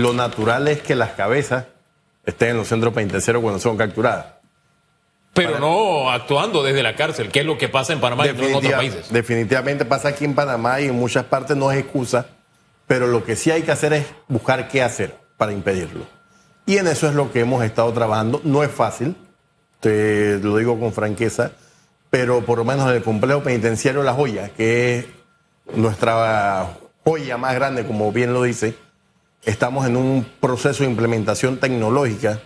lo 0.00 0.12
natural 0.12 0.68
es 0.68 0.82
que 0.82 0.94
las 0.94 1.10
cabezas 1.10 1.66
estén 2.24 2.50
en 2.50 2.56
los 2.58 2.68
centros 2.68 2.92
penitenciarios 2.92 3.42
cuando 3.42 3.60
son 3.60 3.76
capturadas. 3.76 4.26
Pero 5.32 5.60
no 5.60 6.10
actuando 6.10 6.62
desde 6.62 6.82
la 6.82 6.96
cárcel, 6.96 7.30
que 7.30 7.40
es 7.40 7.46
lo 7.46 7.56
que 7.56 7.68
pasa 7.68 7.92
en 7.92 8.00
Panamá 8.00 8.26
y 8.26 8.30
en 8.30 8.54
otros 8.54 8.72
países. 8.72 9.12
Definitivamente 9.12 9.84
pasa 9.84 10.08
aquí 10.08 10.24
en 10.24 10.34
Panamá 10.34 10.80
y 10.80 10.86
en 10.86 10.94
muchas 10.96 11.24
partes 11.24 11.56
no 11.56 11.70
es 11.70 11.78
excusa, 11.78 12.26
pero 12.86 13.06
lo 13.06 13.24
que 13.24 13.36
sí 13.36 13.50
hay 13.50 13.62
que 13.62 13.70
hacer 13.70 13.92
es 13.92 14.06
buscar 14.26 14.68
qué 14.68 14.82
hacer 14.82 15.16
para 15.36 15.52
impedirlo. 15.52 16.04
Y 16.66 16.78
en 16.78 16.88
eso 16.88 17.08
es 17.08 17.14
lo 17.14 17.32
que 17.32 17.40
hemos 17.40 17.64
estado 17.64 17.92
trabajando. 17.92 18.40
No 18.44 18.64
es 18.64 18.70
fácil, 18.70 19.16
te 19.78 20.38
lo 20.38 20.56
digo 20.56 20.78
con 20.80 20.92
franqueza, 20.92 21.52
pero 22.10 22.44
por 22.44 22.58
lo 22.58 22.64
menos 22.64 22.88
en 22.88 22.96
el 22.96 23.02
complejo 23.02 23.42
penitenciario 23.42 24.02
La 24.02 24.12
Joya, 24.12 24.50
que 24.50 24.98
es 24.98 25.06
nuestra 25.74 26.76
joya 27.04 27.36
más 27.38 27.54
grande, 27.54 27.86
como 27.86 28.10
bien 28.12 28.32
lo 28.32 28.42
dice, 28.42 28.74
estamos 29.44 29.86
en 29.86 29.96
un 29.96 30.26
proceso 30.40 30.84
de 30.84 30.90
implementación 30.90 31.58
tecnológica 31.58 32.40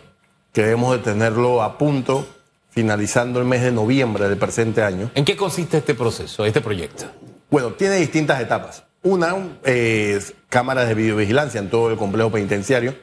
que 0.53 0.62
debemos 0.62 0.97
de 0.97 1.03
tenerlo 1.03 1.62
a 1.62 1.79
punto 1.79 2.27
finalizando 2.70 3.39
el 3.39 3.47
mes 3.47 3.62
de 3.62 3.73
noviembre 3.73 4.29
del 4.29 4.37
presente 4.37 4.83
año. 4.83 5.11
¿En 5.15 5.25
qué 5.25 5.37
consiste 5.37 5.79
este 5.79 5.95
proceso, 5.95 6.45
este 6.45 6.61
proyecto? 6.61 7.05
Bueno, 7.51 7.70
tiene 7.73 7.97
distintas 7.97 8.41
etapas. 8.41 8.84
Una 9.03 9.37
es 9.62 10.34
cámaras 10.48 10.89
de 10.89 10.95
videovigilancia 10.95 11.61
en 11.61 11.70
todo 11.70 11.91
el 11.91 11.97
complejo 11.97 12.30
penitenciario. 12.30 12.97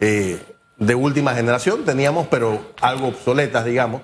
Eh, 0.00 0.40
de 0.78 0.94
última 0.94 1.34
generación 1.34 1.84
teníamos, 1.84 2.26
pero 2.28 2.72
algo 2.80 3.08
obsoletas, 3.08 3.64
digamos. 3.64 4.02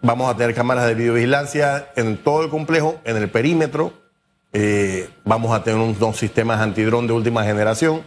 Vamos 0.00 0.32
a 0.32 0.36
tener 0.36 0.54
cámaras 0.54 0.86
de 0.86 0.94
videovigilancia 0.94 1.90
en 1.96 2.16
todo 2.16 2.44
el 2.44 2.50
complejo, 2.50 3.00
en 3.04 3.16
el 3.16 3.30
perímetro. 3.30 3.92
Eh, 4.52 5.08
vamos 5.24 5.52
a 5.56 5.64
tener 5.64 5.80
unos 5.80 6.16
sistemas 6.16 6.60
antidrón 6.60 7.06
de 7.06 7.12
última 7.12 7.44
generación. 7.44 8.02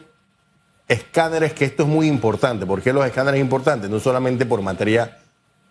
Escáneres, 0.88 1.54
que 1.54 1.66
esto 1.66 1.84
es 1.84 1.90
muy 1.90 2.08
importante. 2.08 2.66
¿Por 2.66 2.82
qué 2.82 2.94
los 2.94 3.06
escáneres 3.06 3.40
es 3.40 3.44
importante? 3.44 3.90
No 3.90 4.00
solamente 4.00 4.46
por 4.46 4.62
materia 4.62 5.18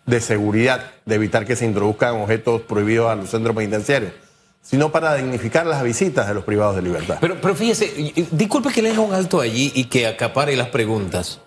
de 0.07 0.21
seguridad, 0.21 0.93
de 1.05 1.15
evitar 1.15 1.47
que 1.47 1.57
se 1.57 1.65
introduzcan 1.65 2.17
objetos 2.17 2.63
prohibidos 2.63 3.11
a 3.11 3.15
los 3.15 3.31
centros 3.31 3.55
penitenciarios, 3.55 4.13
sino 4.61 4.91
para 4.91 5.15
dignificar 5.15 5.67
las 5.67 5.83
visitas 5.83 6.27
de 6.27 6.35
los 6.35 6.45
privados 6.45 6.77
de 6.77 6.83
libertad. 6.83 7.19
Pero, 7.21 7.41
pero 7.41 7.55
fíjese, 7.55 8.13
disculpe 8.31 8.71
que 8.71 8.83
le 8.83 8.91
haga 8.91 9.01
un 9.01 9.15
alto 9.15 9.41
allí 9.41 9.73
y 9.75 9.85
que 9.85 10.07
acapare 10.07 10.57
las 10.57 10.69
preguntas. 10.69 11.41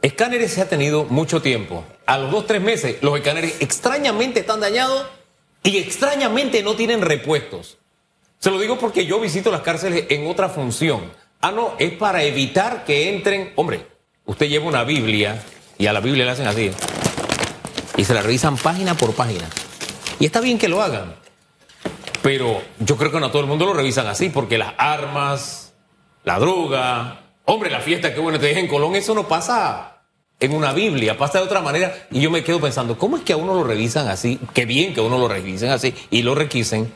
Escáneres 0.00 0.52
se 0.52 0.62
ha 0.62 0.68
tenido 0.68 1.04
mucho 1.04 1.42
tiempo. 1.42 1.84
A 2.06 2.18
los 2.18 2.30
dos, 2.30 2.46
tres 2.46 2.60
meses, 2.60 2.96
los 3.02 3.16
escáneres 3.16 3.56
extrañamente 3.60 4.40
están 4.40 4.60
dañados 4.60 5.06
y 5.62 5.78
extrañamente 5.78 6.62
no 6.62 6.74
tienen 6.74 7.02
repuestos. 7.02 7.78
Se 8.40 8.50
lo 8.50 8.58
digo 8.58 8.78
porque 8.78 9.06
yo 9.06 9.20
visito 9.20 9.52
las 9.52 9.60
cárceles 9.60 10.06
en 10.08 10.26
otra 10.26 10.48
función. 10.48 11.02
Ah, 11.44 11.50
no, 11.50 11.74
es 11.76 11.90
para 11.94 12.22
evitar 12.22 12.84
que 12.84 13.12
entren. 13.12 13.52
Hombre, 13.56 13.84
usted 14.26 14.48
lleva 14.48 14.64
una 14.64 14.84
Biblia 14.84 15.42
y 15.76 15.88
a 15.88 15.92
la 15.92 15.98
Biblia 15.98 16.24
le 16.24 16.30
hacen 16.30 16.46
así. 16.46 16.70
Y 17.96 18.04
se 18.04 18.14
la 18.14 18.22
revisan 18.22 18.56
página 18.56 18.94
por 18.94 19.12
página. 19.12 19.48
Y 20.20 20.26
está 20.26 20.40
bien 20.40 20.56
que 20.56 20.68
lo 20.68 20.80
hagan. 20.80 21.16
Pero 22.22 22.62
yo 22.78 22.96
creo 22.96 23.10
que 23.10 23.18
no 23.18 23.32
todo 23.32 23.42
el 23.42 23.48
mundo 23.48 23.66
lo 23.66 23.74
revisan 23.74 24.06
así, 24.06 24.28
porque 24.28 24.56
las 24.56 24.74
armas, 24.78 25.74
la 26.22 26.38
droga, 26.38 27.22
hombre, 27.44 27.70
la 27.70 27.80
fiesta 27.80 28.14
que 28.14 28.20
bueno 28.20 28.38
te 28.38 28.46
dejen 28.46 28.66
en 28.66 28.70
Colón, 28.70 28.94
eso 28.94 29.12
no 29.12 29.26
pasa 29.26 30.04
en 30.38 30.54
una 30.54 30.72
Biblia, 30.72 31.18
pasa 31.18 31.38
de 31.38 31.44
otra 31.44 31.60
manera. 31.60 32.06
Y 32.12 32.20
yo 32.20 32.30
me 32.30 32.44
quedo 32.44 32.60
pensando, 32.60 32.96
¿cómo 32.96 33.16
es 33.16 33.24
que 33.24 33.32
a 33.32 33.36
uno 33.36 33.52
lo 33.52 33.64
revisan 33.64 34.06
así? 34.06 34.38
Qué 34.54 34.64
bien 34.64 34.94
que 34.94 35.00
a 35.00 35.02
uno 35.02 35.18
lo 35.18 35.26
revisen 35.26 35.70
así 35.70 35.92
y 36.08 36.22
lo 36.22 36.36
requisen, 36.36 36.92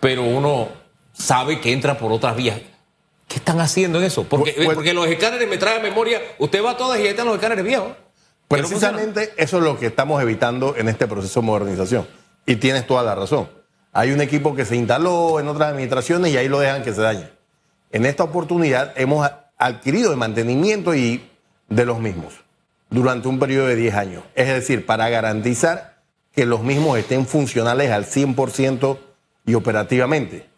pero 0.00 0.24
uno 0.24 0.66
sabe 1.12 1.60
que 1.60 1.72
entra 1.72 1.96
por 1.96 2.10
otras 2.10 2.34
vías. 2.34 2.60
¿Qué 3.28 3.36
están 3.36 3.60
haciendo 3.60 3.98
en 3.98 4.04
eso? 4.04 4.24
Porque, 4.24 4.52
pues, 4.56 4.74
porque 4.74 4.92
los 4.92 5.06
escáneres 5.06 5.48
me 5.48 5.56
traen 5.56 5.82
memoria, 5.82 6.20
usted 6.38 6.62
va 6.62 6.72
a 6.72 6.76
todas 6.76 6.98
y 6.98 7.02
ahí 7.02 7.08
están 7.08 7.26
los 7.26 7.36
escáneres 7.36 7.64
viejos. 7.64 7.92
Precisamente 8.48 9.32
eso 9.36 9.58
es 9.58 9.64
lo 9.64 9.78
que 9.78 9.86
estamos 9.86 10.22
evitando 10.22 10.74
en 10.76 10.88
este 10.88 11.06
proceso 11.06 11.40
de 11.40 11.46
modernización. 11.46 12.06
Y 12.46 12.56
tienes 12.56 12.86
toda 12.86 13.02
la 13.02 13.14
razón. 13.14 13.48
Hay 13.92 14.10
un 14.10 14.20
equipo 14.20 14.54
que 14.54 14.64
se 14.64 14.76
instaló 14.76 15.40
en 15.40 15.48
otras 15.48 15.70
administraciones 15.70 16.32
y 16.32 16.36
ahí 16.36 16.48
lo 16.48 16.58
dejan 16.58 16.82
que 16.82 16.92
se 16.92 17.00
dañe. 17.00 17.30
En 17.90 18.04
esta 18.04 18.24
oportunidad 18.24 18.92
hemos 18.96 19.28
adquirido 19.56 20.10
el 20.10 20.16
mantenimiento 20.16 20.94
y 20.94 21.30
de 21.68 21.86
los 21.86 22.00
mismos 22.00 22.34
durante 22.90 23.28
un 23.28 23.38
periodo 23.38 23.68
de 23.68 23.76
10 23.76 23.94
años. 23.94 24.24
Es 24.34 24.48
decir, 24.48 24.84
para 24.84 25.08
garantizar 25.08 26.02
que 26.34 26.44
los 26.44 26.62
mismos 26.62 26.98
estén 26.98 27.26
funcionales 27.26 27.90
al 27.90 28.04
100% 28.04 28.98
y 29.46 29.54
operativamente. 29.54 30.48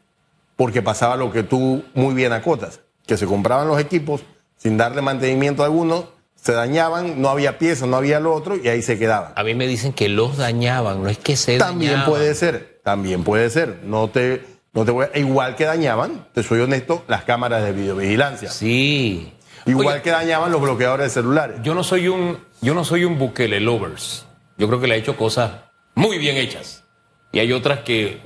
Porque 0.57 0.83
pasaba 0.83 1.17
lo 1.17 1.31
que 1.31 1.43
tú 1.43 1.85
muy 1.95 2.15
bien 2.15 2.33
acotas, 2.33 2.81
que 3.07 3.17
se 3.17 3.27
compraban 3.27 3.69
los 3.69 3.79
equipos 3.79 4.23
sin 4.57 4.77
darle 4.77 5.03
mantenimiento 5.03 5.63
a 5.63 5.67
alguno, 5.67 6.09
se 6.35 6.53
dañaban, 6.53 7.21
no 7.21 7.29
había 7.29 7.59
piezas, 7.59 7.89
no 7.89 7.97
había 7.97 8.21
lo 8.21 8.33
otro 8.33 8.57
y 8.57 8.69
ahí 8.69 8.83
se 8.83 8.99
quedaban. 8.99 9.33
A 9.37 9.43
mí 9.43 9.55
me 9.55 9.67
dicen 9.67 9.93
que 9.93 10.09
los 10.09 10.37
dañaban, 10.37 11.03
no 11.03 11.09
es 11.09 11.19
que 11.19 11.37
se 11.37 11.59
También 11.59 12.05
puede 12.05 12.35
ser, 12.35 12.81
también 12.85 13.25
puede 13.25 13.51
ser. 13.51 13.81
No 13.85 14.09
te, 14.09 14.45
no 14.73 14.85
te 14.85 14.93
voy 14.93 15.07
igual 15.15 15.57
que 15.57 15.65
dañaban, 15.65 16.27
te 16.33 16.43
soy 16.43 16.61
honesto, 16.61 17.05
las 17.09 17.25
cámaras 17.25 17.65
de 17.65 17.73
videovigilancia. 17.73 18.51
Sí. 18.51 19.33
Igual 19.67 20.03
que 20.03 20.11
dañaban 20.11 20.53
los 20.53 20.61
bloqueadores 20.61 21.07
de 21.07 21.11
celulares. 21.11 21.57
Yo 21.63 21.75
no 21.75 21.83
soy 21.83 22.07
un, 22.07 22.39
yo 22.61 22.75
no 22.75 22.85
soy 22.85 23.05
un 23.05 23.19
Bukele 23.19 23.59
lovers. 23.59 24.27
Yo 24.57 24.69
creo 24.69 24.81
que 24.81 24.87
le 24.87 24.95
ha 24.95 24.99
hecho 24.99 25.17
cosas 25.17 25.51
muy 25.97 26.19
bien 26.19 26.37
hechas. 26.37 26.85
Y 27.33 27.41
hay 27.41 27.53
otras 27.53 27.81
que, 27.81 28.21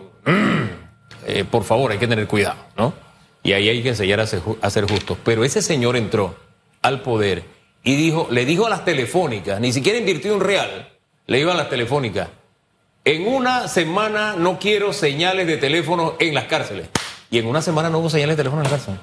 eh, 1.39 1.45
por 1.45 1.65
favor, 1.65 1.93
hay 1.93 1.99
que 1.99 2.09
tener 2.09 2.27
cuidado, 2.27 2.57
¿no? 2.77 2.93
Y 3.43 3.53
ahí 3.53 3.69
hay 3.69 3.83
que 3.83 3.91
enseñar 3.91 4.21
a 4.21 4.27
ser, 4.27 4.41
justos. 4.41 5.17
Pero 5.25 5.45
ese 5.45 5.63
señor 5.63 5.97
entró 5.97 6.37
al 6.83 7.01
poder 7.03 7.45
y 7.83 7.97
dijo, 7.97 8.29
le 8.31 8.45
dijo 8.45 8.67
a 8.67 8.71
las 8.71 8.85
telefónicas, 8.85 9.61
ni 9.61 9.73
siquiera 9.73 9.99
invirtió 9.99 10.35
un 10.35 10.41
real, 10.41 10.91
le 11.27 11.39
dijo 11.39 11.51
a 11.51 11.55
las 11.55 11.71
telefónicas, 11.71 12.29
en 13.05 13.27
una 13.27 13.67
semana 13.69 14.35
no 14.37 14.59
quiero 14.59 14.93
señales 14.93 15.47
de 15.47 15.57
teléfono 15.57 16.15
en 16.19 16.35
las 16.35 16.45
cárceles. 16.45 16.89
Y 17.31 17.39
en 17.39 17.47
una 17.47 17.63
semana 17.63 17.89
no 17.89 17.99
hubo 17.99 18.11
señales 18.11 18.37
de 18.37 18.43
teléfono 18.43 18.63
en 18.63 18.71
las 18.71 18.73
cárceles. 18.73 19.01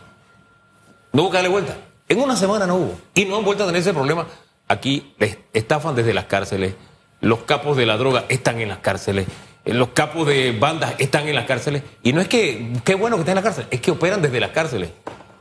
No 1.14 1.24
hubo 1.24 1.32
que 1.32 1.38
darle 1.38 1.50
vuelta. 1.50 1.78
En 2.10 2.22
una 2.22 2.36
semana 2.36 2.68
no 2.68 2.76
hubo. 2.76 3.00
Y 3.16 3.26
no 3.26 3.38
han 3.38 3.44
vuelto 3.44 3.64
a 3.64 3.68
tener 3.68 3.82
ese 3.82 3.94
problema. 3.94 4.28
Aquí 4.68 5.14
estafan 5.54 5.96
desde 5.96 6.14
las 6.14 6.26
cárceles. 6.26 6.76
Los 7.22 7.40
capos 7.40 7.76
de 7.76 7.86
la 7.86 7.98
droga 7.98 8.26
están 8.30 8.60
en 8.60 8.70
las 8.70 8.80
cárceles. 8.80 9.28
Los 9.68 9.90
capos 9.90 10.26
de 10.28 10.58
bandas 10.58 10.96
están 10.98 11.28
en 11.28 11.36
las 11.36 11.46
cárceles. 11.46 11.84
Y 12.02 12.14
no 12.14 12.22
es 12.22 12.28
que, 12.28 12.74
qué 12.86 12.96
bueno 12.96 13.18
que 13.18 13.22
estén 13.22 13.38
en 13.38 13.44
la 13.44 13.50
cárcel, 13.50 13.68
es 13.70 13.82
que 13.82 13.92
operan 13.92 14.22
desde 14.22 14.40
las 14.40 14.52
cárceles. 14.52 14.92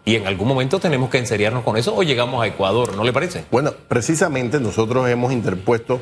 Y 0.05 0.17
en 0.17 0.27
algún 0.27 0.49
momento 0.49 0.79
tenemos 0.79 1.11
que 1.11 1.19
enseriarnos 1.19 1.65
con 1.65 1.77
eso 1.77 1.95
o 1.95 2.03
llegamos 2.03 2.43
a 2.43 2.47
Ecuador, 2.47 2.95
¿no 2.97 3.05
le 3.05 3.13
parece? 3.13 3.45
Bueno, 3.51 3.73
precisamente 3.89 4.61
nosotros 4.61 5.09
hemos 5.09 5.33
interpuesto 5.33 6.01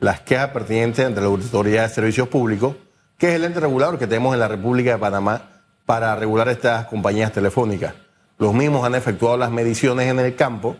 las 0.00 0.20
quejas 0.20 0.50
pertinentes 0.50 1.04
ante 1.04 1.20
la 1.20 1.26
Autoridad 1.26 1.88
de 1.88 1.94
Servicios 1.94 2.28
Públicos, 2.28 2.76
que 3.18 3.30
es 3.30 3.34
el 3.34 3.44
ente 3.44 3.60
regulador 3.60 3.98
que 3.98 4.06
tenemos 4.06 4.34
en 4.34 4.40
la 4.40 4.48
República 4.48 4.92
de 4.92 4.98
Panamá 4.98 5.62
para 5.86 6.16
regular 6.16 6.48
estas 6.48 6.86
compañías 6.86 7.32
telefónicas. 7.32 7.94
Los 8.38 8.54
mismos 8.54 8.84
han 8.84 8.94
efectuado 8.94 9.36
las 9.36 9.50
mediciones 9.50 10.08
en 10.08 10.18
el 10.18 10.34
campo 10.34 10.76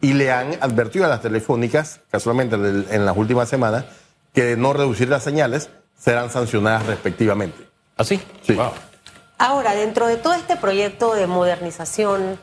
y 0.00 0.12
le 0.12 0.30
han 0.30 0.54
advertido 0.60 1.06
a 1.06 1.08
las 1.08 1.22
telefónicas, 1.22 2.00
casualmente 2.10 2.56
en 2.56 3.06
las 3.06 3.16
últimas 3.16 3.48
semanas, 3.48 3.84
que 4.34 4.56
no 4.56 4.72
reducir 4.72 5.08
las 5.08 5.22
señales 5.22 5.70
serán 5.96 6.30
sancionadas 6.30 6.86
respectivamente. 6.86 7.66
¿Así? 7.96 8.20
¿Ah, 8.22 8.38
sí. 8.42 8.58
Ahora, 9.38 9.74
dentro 9.74 10.06
de 10.06 10.16
todo 10.16 10.34
este 10.34 10.56
proyecto 10.56 11.14
de 11.14 11.26
modernización 11.26 12.38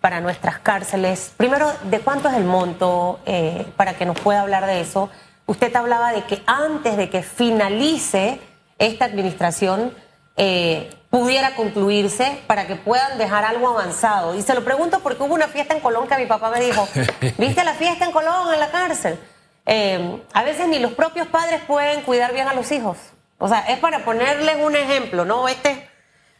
para 0.00 0.20
nuestras 0.20 0.58
cárceles, 0.58 1.32
primero, 1.36 1.72
¿de 1.84 2.00
cuánto 2.00 2.28
es 2.28 2.34
el 2.34 2.44
monto 2.44 3.20
eh, 3.24 3.66
para 3.76 3.94
que 3.94 4.04
nos 4.04 4.18
pueda 4.18 4.42
hablar 4.42 4.66
de 4.66 4.80
eso? 4.80 5.08
Usted 5.46 5.74
hablaba 5.74 6.12
de 6.12 6.24
que 6.24 6.42
antes 6.46 6.96
de 6.96 7.08
que 7.08 7.22
finalice 7.22 8.40
esta 8.78 9.04
administración, 9.04 9.94
eh, 10.36 10.90
pudiera 11.10 11.54
concluirse 11.54 12.42
para 12.48 12.66
que 12.66 12.74
puedan 12.74 13.18
dejar 13.18 13.44
algo 13.44 13.68
avanzado. 13.68 14.34
Y 14.34 14.42
se 14.42 14.52
lo 14.52 14.64
pregunto 14.64 14.98
porque 15.00 15.22
hubo 15.22 15.34
una 15.34 15.46
fiesta 15.46 15.72
en 15.72 15.80
Colón 15.80 16.08
que 16.08 16.16
mi 16.16 16.26
papá 16.26 16.50
me 16.50 16.60
dijo, 16.60 16.88
¿viste 17.38 17.62
la 17.64 17.74
fiesta 17.74 18.04
en 18.04 18.10
Colón, 18.10 18.52
en 18.52 18.58
la 18.58 18.70
cárcel? 18.70 19.18
Eh, 19.66 20.22
a 20.32 20.42
veces 20.42 20.68
ni 20.68 20.78
los 20.78 20.92
propios 20.92 21.26
padres 21.28 21.62
pueden 21.66 22.02
cuidar 22.02 22.32
bien 22.32 22.48
a 22.48 22.54
los 22.54 22.70
hijos. 22.72 22.98
O 23.38 23.48
sea, 23.48 23.60
es 23.60 23.78
para 23.78 24.04
ponerles 24.04 24.56
un 24.60 24.76
ejemplo, 24.76 25.24
¿no? 25.24 25.48
Este, 25.48 25.88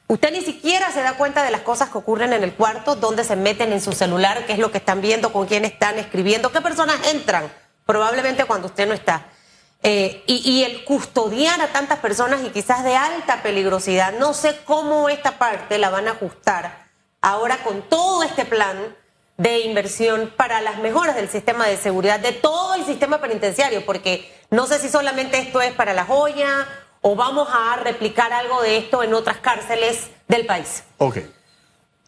usted 0.06 0.32
ni 0.32 0.42
siquiera 0.42 0.90
se 0.90 1.02
da 1.02 1.14
cuenta 1.14 1.42
de 1.42 1.50
las 1.50 1.62
cosas 1.62 1.88
que 1.88 1.98
ocurren 1.98 2.32
en 2.32 2.42
el 2.42 2.54
cuarto, 2.54 2.96
dónde 2.96 3.24
se 3.24 3.36
meten 3.36 3.72
en 3.72 3.80
su 3.80 3.92
celular, 3.92 4.46
qué 4.46 4.52
es 4.52 4.58
lo 4.58 4.70
que 4.70 4.78
están 4.78 5.00
viendo, 5.00 5.32
con 5.32 5.46
quién 5.46 5.64
están 5.64 5.98
escribiendo, 5.98 6.52
qué 6.52 6.60
personas 6.60 6.96
entran, 7.08 7.50
probablemente 7.86 8.44
cuando 8.44 8.68
usted 8.68 8.86
no 8.86 8.94
está. 8.94 9.26
Eh, 9.86 10.22
y, 10.26 10.62
el 10.62 10.82
custodiar 10.84 11.60
a 11.60 11.68
tantas 11.68 11.98
personas 11.98 12.40
y 12.42 12.48
quizás 12.48 12.84
de 12.84 12.96
alta 12.96 13.42
peligrosidad, 13.42 14.14
no 14.18 14.32
sé 14.32 14.58
cómo 14.64 15.10
esta 15.10 15.32
parte 15.32 15.76
la 15.76 15.90
van 15.90 16.08
a 16.08 16.12
ajustar 16.12 16.86
ahora 17.20 17.58
con 17.58 17.82
todo 17.82 18.22
este 18.22 18.46
plan 18.46 18.96
de 19.36 19.60
inversión 19.60 20.32
para 20.36 20.60
las 20.60 20.78
mejoras 20.78 21.16
del 21.16 21.28
sistema 21.28 21.66
de 21.66 21.76
seguridad 21.76 22.20
de 22.20 22.32
todo 22.32 22.74
el 22.74 22.84
sistema 22.84 23.20
penitenciario, 23.20 23.84
porque 23.84 24.32
no 24.50 24.66
sé 24.66 24.78
si 24.78 24.88
solamente 24.88 25.38
esto 25.38 25.60
es 25.60 25.72
para 25.72 25.92
la 25.92 26.04
joya 26.04 26.66
o 27.00 27.16
vamos 27.16 27.48
a 27.52 27.76
replicar 27.82 28.32
algo 28.32 28.62
de 28.62 28.76
esto 28.78 29.02
en 29.02 29.12
otras 29.14 29.38
cárceles 29.38 30.08
del 30.28 30.46
país. 30.46 30.84
Ok. 30.98 31.18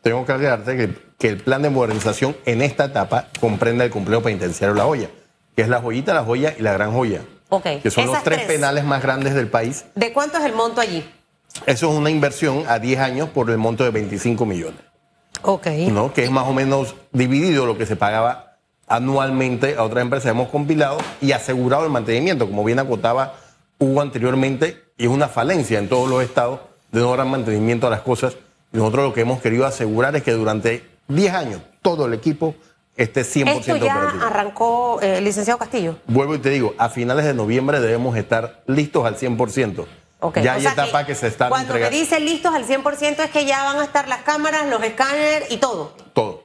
tengo 0.03 0.25
que 0.25 0.33
agregarte 0.33 0.77
que, 0.77 0.95
que 1.19 1.29
el 1.29 1.39
plan 1.39 1.63
de 1.63 1.71
modernización 1.71 2.37
en 2.45 2.63
esta 2.63 2.85
etapa 2.87 3.27
comprende 3.41 3.85
el 3.85 3.91
complejo 3.91 4.23
penitenciario 4.23 4.75
La 4.77 4.85
Joya, 4.85 5.11
que 5.57 5.63
es 5.63 5.69
la 5.69 5.81
joyita, 5.81 6.15
la 6.15 6.23
joya 6.25 6.55
y 6.57 6.63
la 6.63 6.73
gran 6.75 6.93
joya. 6.93 7.23
Ok, 7.49 7.65
Que 7.83 7.91
son 7.91 8.07
los 8.07 8.23
tres. 8.23 8.43
penales 8.43 8.85
más 8.85 9.03
grandes 9.03 9.35
del 9.35 9.49
país. 9.49 9.85
¿De 9.95 10.13
cuánto 10.13 10.39
es 10.39 10.45
el 10.45 10.53
monto 10.53 10.81
allí? 10.81 11.09
Eso 11.65 11.91
es 11.91 11.97
una 11.97 12.11
inversión 12.11 12.65
a 12.69 12.79
10 12.79 13.01
años 13.01 13.29
por 13.31 13.51
el 13.51 13.57
monto 13.57 13.83
de 13.85 13.91
25 13.91 14.45
millones. 14.47 14.81
¿No? 15.93 16.13
que 16.13 16.25
es 16.25 16.31
más 16.31 16.47
o 16.47 16.53
menos 16.53 16.95
dividido 17.13 17.67
lo 17.67 17.79
que 17.79 17.87
se 17.87 17.97
pagaba 17.97 18.57
anualmente 18.89 19.77
a 19.77 19.83
otras 19.83 20.03
empresas. 20.03 20.31
Hemos 20.31 20.49
compilado 20.49 20.99
y 21.21 21.33
asegurado 21.33 21.85
el 21.85 21.91
mantenimiento, 21.91 22.47
como 22.47 22.65
bien 22.65 22.79
acotaba 22.79 23.35
Hugo 23.79 24.01
anteriormente, 24.01 24.83
y 24.97 25.05
es 25.05 25.11
una 25.11 25.29
falencia 25.29 25.79
en 25.79 25.89
todos 25.89 26.09
los 26.09 26.23
estados 26.23 26.61
de 26.93 27.01
no 27.01 27.15
dar 27.17 27.27
mantenimiento 27.27 27.87
a 27.87 27.91
las 27.91 28.01
cosas. 28.01 28.37
Y 28.73 28.79
nosotros 28.79 29.07
lo 29.07 29.15
que 29.15 29.21
hemos 29.21 29.41
querido 29.41 29.67
asegurar 29.67 30.17
es 30.17 30.23
que 30.23 30.33
durante 30.33 30.85
10 31.09 31.35
años 31.35 31.61
todo 31.83 32.07
el 32.07 32.15
equipo 32.15 32.55
esté 32.97 33.23
100% 33.23 33.59
Esto 33.61 33.77
ya 33.77 33.97
operativo. 33.97 34.25
arrancó, 34.25 34.99
eh, 35.03 35.21
licenciado 35.21 35.59
Castillo. 35.59 35.97
Vuelvo 36.07 36.35
y 36.35 36.39
te 36.39 36.51
digo, 36.51 36.75
a 36.79 36.89
finales 36.89 37.25
de 37.27 37.35
noviembre 37.35 37.81
debemos 37.81 38.17
estar 38.17 38.63
listos 38.67 39.05
al 39.05 39.17
100%. 39.17 39.85
Ya 40.35 40.53
o 40.53 40.57
hay 40.57 40.67
etapas 40.67 41.07
que, 41.07 41.15
se 41.15 41.29
están 41.29 41.49
Cuando 41.49 41.75
me 41.75 41.81
entregando. 41.81 41.99
dice 41.99 42.21
listos 42.21 42.55
al 42.55 42.67
100% 42.67 43.25
es 43.25 43.31
que 43.31 43.45
ya 43.45 43.63
van 43.65 43.79
a 43.79 43.85
estar 43.85 44.09
las 44.09 44.23
cámaras, 44.23 44.67
los 44.67 44.83
escáneres 44.83 45.51
y 45.51 45.59
todo. 45.59 45.95
Todo. 46.13 46.45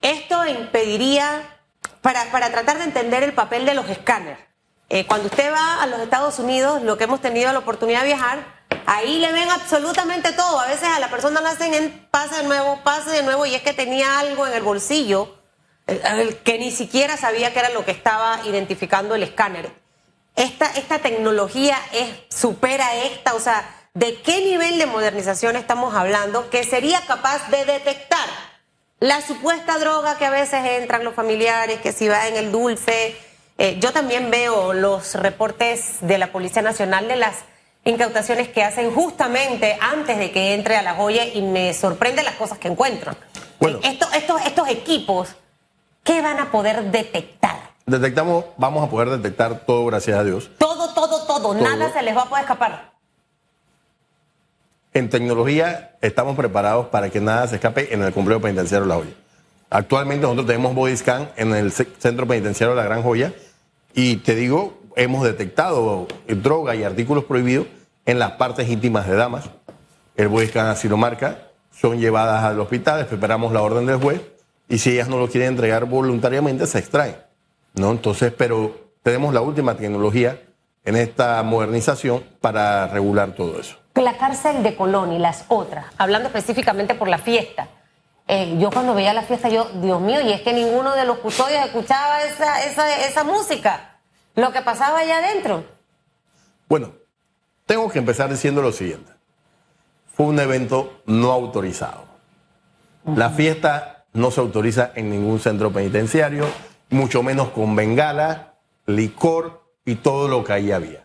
Esto 0.00 0.46
impediría, 0.46 1.58
para, 2.00 2.24
para 2.32 2.50
tratar 2.50 2.78
de 2.78 2.84
entender 2.84 3.22
el 3.22 3.32
papel 3.32 3.66
de 3.66 3.74
los 3.74 3.88
escáneres, 3.88 4.38
eh, 4.88 5.06
cuando 5.06 5.28
usted 5.28 5.52
va 5.52 5.82
a 5.82 5.86
los 5.86 6.00
Estados 6.00 6.38
Unidos, 6.38 6.82
lo 6.82 6.98
que 6.98 7.04
hemos 7.04 7.20
tenido 7.20 7.52
la 7.52 7.60
oportunidad 7.60 8.00
de 8.00 8.06
viajar, 8.08 8.44
ahí 8.86 9.18
le 9.18 9.30
ven 9.32 9.48
absolutamente 9.50 10.32
todo. 10.32 10.58
A 10.58 10.66
veces 10.66 10.88
a 10.88 10.98
la 10.98 11.08
persona 11.08 11.40
le 11.40 11.48
hacen 11.48 11.74
en 11.74 12.08
pase 12.10 12.38
de 12.38 12.42
nuevo, 12.42 12.80
pase 12.82 13.10
de 13.10 13.22
nuevo, 13.22 13.46
y 13.46 13.54
es 13.54 13.62
que 13.62 13.72
tenía 13.72 14.18
algo 14.18 14.46
en 14.46 14.52
el 14.52 14.62
bolsillo 14.62 15.36
eh, 15.86 16.40
que 16.44 16.58
ni 16.58 16.70
siquiera 16.70 17.16
sabía 17.16 17.52
que 17.52 17.60
era 17.60 17.70
lo 17.70 17.84
que 17.84 17.92
estaba 17.92 18.40
identificando 18.46 19.14
el 19.14 19.22
escáner. 19.22 19.79
Esta, 20.36 20.66
esta 20.76 20.98
tecnología 21.00 21.76
es, 21.92 22.08
supera 22.34 22.94
esta, 23.04 23.34
o 23.34 23.40
sea, 23.40 23.68
¿de 23.94 24.20
qué 24.22 24.40
nivel 24.44 24.78
de 24.78 24.86
modernización 24.86 25.56
estamos 25.56 25.94
hablando 25.94 26.48
que 26.50 26.64
sería 26.64 27.00
capaz 27.06 27.50
de 27.50 27.64
detectar 27.64 28.28
la 29.00 29.20
supuesta 29.22 29.78
droga 29.78 30.16
que 30.18 30.26
a 30.26 30.30
veces 30.30 30.64
entran 30.64 31.04
los 31.04 31.14
familiares, 31.14 31.80
que 31.80 31.92
si 31.92 32.08
va 32.08 32.28
en 32.28 32.36
el 32.36 32.52
dulce? 32.52 33.16
Eh, 33.58 33.76
yo 33.80 33.92
también 33.92 34.30
veo 34.30 34.72
los 34.72 35.14
reportes 35.14 35.96
de 36.00 36.16
la 36.16 36.28
Policía 36.32 36.62
Nacional 36.62 37.08
de 37.08 37.16
las 37.16 37.36
incautaciones 37.84 38.48
que 38.48 38.62
hacen 38.62 38.94
justamente 38.94 39.76
antes 39.80 40.16
de 40.18 40.30
que 40.30 40.54
entre 40.54 40.76
a 40.76 40.82
la 40.82 40.94
joya 40.94 41.24
y 41.26 41.42
me 41.42 41.74
sorprende 41.74 42.22
las 42.22 42.34
cosas 42.36 42.58
que 42.58 42.68
encuentran. 42.68 43.16
Bueno. 43.58 43.78
Eh, 43.82 43.88
esto- 43.88 44.08
estos, 44.14 44.40
estos 44.46 44.68
equipos, 44.68 45.30
¿qué 46.04 46.22
van 46.22 46.38
a 46.38 46.50
poder 46.50 46.84
detectar? 46.90 47.69
Detectamos, 47.86 48.44
vamos 48.56 48.86
a 48.86 48.90
poder 48.90 49.10
detectar 49.10 49.60
todo, 49.66 49.86
gracias 49.86 50.18
a 50.18 50.24
Dios. 50.24 50.50
Todo, 50.58 50.92
todo, 50.94 51.26
todo, 51.26 51.54
nada 51.54 51.92
se 51.92 52.02
les 52.02 52.16
va 52.16 52.22
a 52.22 52.28
poder 52.28 52.42
escapar. 52.44 52.90
En 54.92 55.08
tecnología 55.08 55.96
estamos 56.00 56.36
preparados 56.36 56.86
para 56.86 57.10
que 57.10 57.20
nada 57.20 57.46
se 57.46 57.56
escape 57.56 57.94
en 57.94 58.02
el 58.02 58.12
complejo 58.12 58.40
penitenciario 58.40 58.86
La 58.86 58.96
Joya. 58.96 59.14
Actualmente 59.70 60.22
nosotros 60.22 60.46
tenemos 60.46 60.74
body 60.74 60.96
scan 60.96 61.30
en 61.36 61.54
el 61.54 61.70
ce- 61.72 61.86
centro 61.98 62.26
penitenciario 62.26 62.74
La 62.74 62.82
Gran 62.82 63.02
Joya 63.02 63.32
y 63.94 64.16
te 64.16 64.34
digo, 64.34 64.80
hemos 64.96 65.22
detectado 65.24 66.08
droga 66.26 66.74
y 66.74 66.82
artículos 66.82 67.24
prohibidos 67.24 67.66
en 68.04 68.18
las 68.18 68.32
partes 68.32 68.68
íntimas 68.68 69.06
de 69.06 69.14
damas. 69.14 69.44
El 70.16 70.26
body 70.28 70.48
scan 70.48 70.66
así 70.66 70.88
lo 70.88 70.96
marca, 70.96 71.38
son 71.72 72.00
llevadas 72.00 72.42
al 72.42 72.58
hospital, 72.58 73.00
esperamos 73.00 73.52
la 73.52 73.62
orden 73.62 73.86
del 73.86 73.96
juez 73.98 74.20
y 74.68 74.78
si 74.78 74.90
ellas 74.92 75.08
no 75.08 75.18
lo 75.18 75.28
quieren 75.28 75.50
entregar 75.50 75.84
voluntariamente 75.84 76.66
se 76.66 76.78
extraen. 76.80 77.16
¿No? 77.74 77.90
Entonces, 77.90 78.32
pero 78.36 78.90
tenemos 79.02 79.32
la 79.34 79.40
última 79.40 79.76
tecnología 79.76 80.40
en 80.84 80.96
esta 80.96 81.42
modernización 81.42 82.24
para 82.40 82.86
regular 82.88 83.32
todo 83.34 83.60
eso. 83.60 83.76
La 83.94 84.16
cárcel 84.16 84.62
de 84.62 84.76
Colón 84.76 85.12
y 85.12 85.18
las 85.18 85.44
otras, 85.48 85.86
hablando 85.98 86.28
específicamente 86.28 86.94
por 86.94 87.08
la 87.08 87.18
fiesta. 87.18 87.68
eh, 88.28 88.56
yo 88.58 88.70
cuando 88.70 88.94
veía 88.94 89.12
la 89.12 89.22
fiesta, 89.22 89.48
yo, 89.48 89.68
Dios 89.82 90.00
mío, 90.00 90.20
y 90.20 90.32
es 90.32 90.40
que 90.42 90.52
ninguno 90.52 90.94
de 90.94 91.04
los 91.04 91.18
custodios 91.18 91.64
escuchaba 91.64 92.22
esa, 92.22 92.64
esa, 92.64 93.06
esa 93.06 93.24
música. 93.24 93.98
Lo 94.36 94.52
que 94.52 94.62
pasaba 94.62 95.00
allá 95.00 95.18
adentro. 95.18 95.64
Bueno, 96.68 96.92
tengo 97.66 97.90
que 97.90 97.98
empezar 97.98 98.30
diciendo 98.30 98.62
lo 98.62 98.70
siguiente. 98.70 99.10
Fue 100.14 100.26
un 100.26 100.38
evento 100.38 101.02
no 101.06 101.32
autorizado. 101.32 102.04
La 103.04 103.30
fiesta 103.30 104.04
no 104.12 104.30
se 104.30 104.40
autoriza 104.40 104.92
en 104.94 105.10
ningún 105.10 105.40
centro 105.40 105.72
penitenciario, 105.72 106.46
mucho 106.90 107.22
menos 107.22 107.50
con 107.50 107.74
bengala, 107.76 108.54
licor 108.86 109.62
y 109.84 109.96
todo 109.96 110.28
lo 110.28 110.44
que 110.44 110.52
ahí 110.52 110.72
había. 110.72 111.04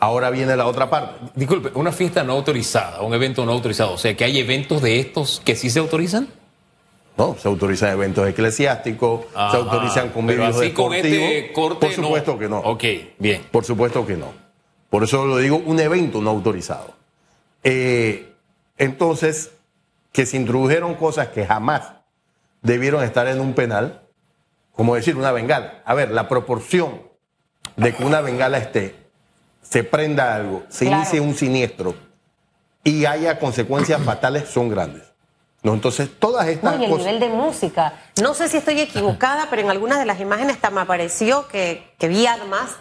Ahora 0.00 0.30
viene 0.30 0.56
la 0.56 0.66
otra 0.66 0.90
parte. 0.90 1.14
Disculpe, 1.34 1.70
una 1.74 1.92
fiesta 1.92 2.22
no 2.22 2.34
autorizada, 2.34 3.00
un 3.00 3.14
evento 3.14 3.46
no 3.46 3.52
autorizado. 3.52 3.92
O 3.92 3.98
sea, 3.98 4.14
que 4.16 4.24
hay 4.24 4.38
eventos 4.38 4.82
de 4.82 5.00
estos 5.00 5.40
que 5.44 5.56
sí 5.56 5.70
se 5.70 5.78
autorizan. 5.78 6.28
¿no? 7.16 7.36
Se 7.40 7.48
autorizan 7.48 7.90
eventos 7.90 8.28
eclesiásticos, 8.28 9.22
se 9.32 9.56
autorizan 9.56 10.04
pero 10.04 10.14
convivios 10.14 10.56
así 10.56 10.72
con 10.72 10.90
deportivos. 10.90 11.28
este 11.28 11.52
corte, 11.52 11.86
Por 11.86 11.94
supuesto 11.94 12.38
que 12.38 12.48
no. 12.48 12.58
Ok, 12.58 12.84
bien. 13.18 13.42
Por 13.50 13.64
supuesto 13.64 14.06
que 14.06 14.16
no. 14.16 14.32
Por 14.90 15.04
eso 15.04 15.24
lo 15.24 15.38
digo, 15.38 15.56
un 15.56 15.80
evento 15.80 16.20
no 16.20 16.30
autorizado. 16.30 16.94
Eh, 17.62 18.32
entonces, 18.76 19.52
que 20.12 20.26
se 20.26 20.36
introdujeron 20.36 20.94
cosas 20.94 21.28
que 21.28 21.46
jamás 21.46 21.92
debieron 22.62 23.02
estar 23.02 23.26
en 23.26 23.40
un 23.40 23.54
penal, 23.54 24.02
como 24.76 24.94
decir 24.94 25.16
una 25.16 25.32
bengala. 25.32 25.82
A 25.84 25.94
ver, 25.94 26.10
la 26.10 26.28
proporción 26.28 27.02
de 27.76 27.94
que 27.94 28.04
una 28.04 28.20
bengala 28.20 28.58
esté, 28.58 28.94
se 29.62 29.84
prenda 29.84 30.34
algo, 30.34 30.62
se 30.68 30.86
Claro. 30.86 31.02
inicie 31.02 31.20
un 31.20 31.34
siniestro 31.34 31.94
y 32.82 33.06
haya 33.06 33.38
consecuencias 33.38 34.02
fatales 34.04 34.48
son 34.48 34.68
grandes. 34.68 35.02
¿No? 35.62 35.72
Entonces, 35.72 36.10
todas 36.18 36.46
estas 36.48 36.74
No, 36.76 36.80
y 36.82 36.84
el 36.84 36.90
cosas... 36.90 37.06
nivel 37.06 37.20
de 37.20 37.28
música. 37.30 37.94
No 38.20 38.34
sé 38.34 38.48
si 38.50 38.58
estoy 38.58 38.78
equivocada, 38.82 39.46
pero 39.48 39.62
en 39.62 39.70
algunas 39.70 39.98
de 39.98 40.04
las 40.04 40.20
imágenes 40.20 40.56
hasta 40.56 40.68
me 40.68 40.82
apareció 40.82 41.48
que, 41.48 41.90
que 41.98 42.06
vi 42.08 42.26
armas 42.26 42.76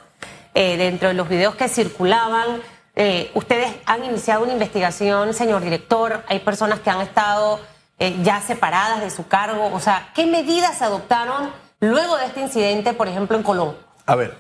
eh, 0.54 0.76
dentro 0.76 1.08
de 1.08 1.14
los 1.14 1.30
videos 1.30 1.56
que 1.56 1.70
circulaban. 1.70 2.62
Eh, 2.98 3.32
ustedes 3.36 3.74
han 3.86 4.04
iniciado 4.04 4.44
una 4.44 4.52
investigación, 4.52 5.34
señor 5.34 5.62
director. 5.62 6.26
Hay 6.28 6.40
personas 6.40 6.82
que 6.82 6.90
han 6.90 7.00
estado 7.00 7.62
eh, 8.00 8.18
ya 8.22 8.42
separadas 8.42 9.00
de 9.00 9.10
su 9.12 9.28
cargo. 9.30 9.72
O 9.74 9.80
sea, 9.80 10.12
¿qué 10.14 10.26
medidas 10.26 10.78
se 10.78 10.84
adoptaron 10.84 11.52
luego 11.90 12.18
de 12.18 12.26
este 12.26 12.42
incidente, 12.42 12.94
por 12.94 13.08
ejemplo, 13.08 13.38
en 13.38 13.44
Colón? 13.44 13.76
A 14.06 14.16
ver, 14.16 14.36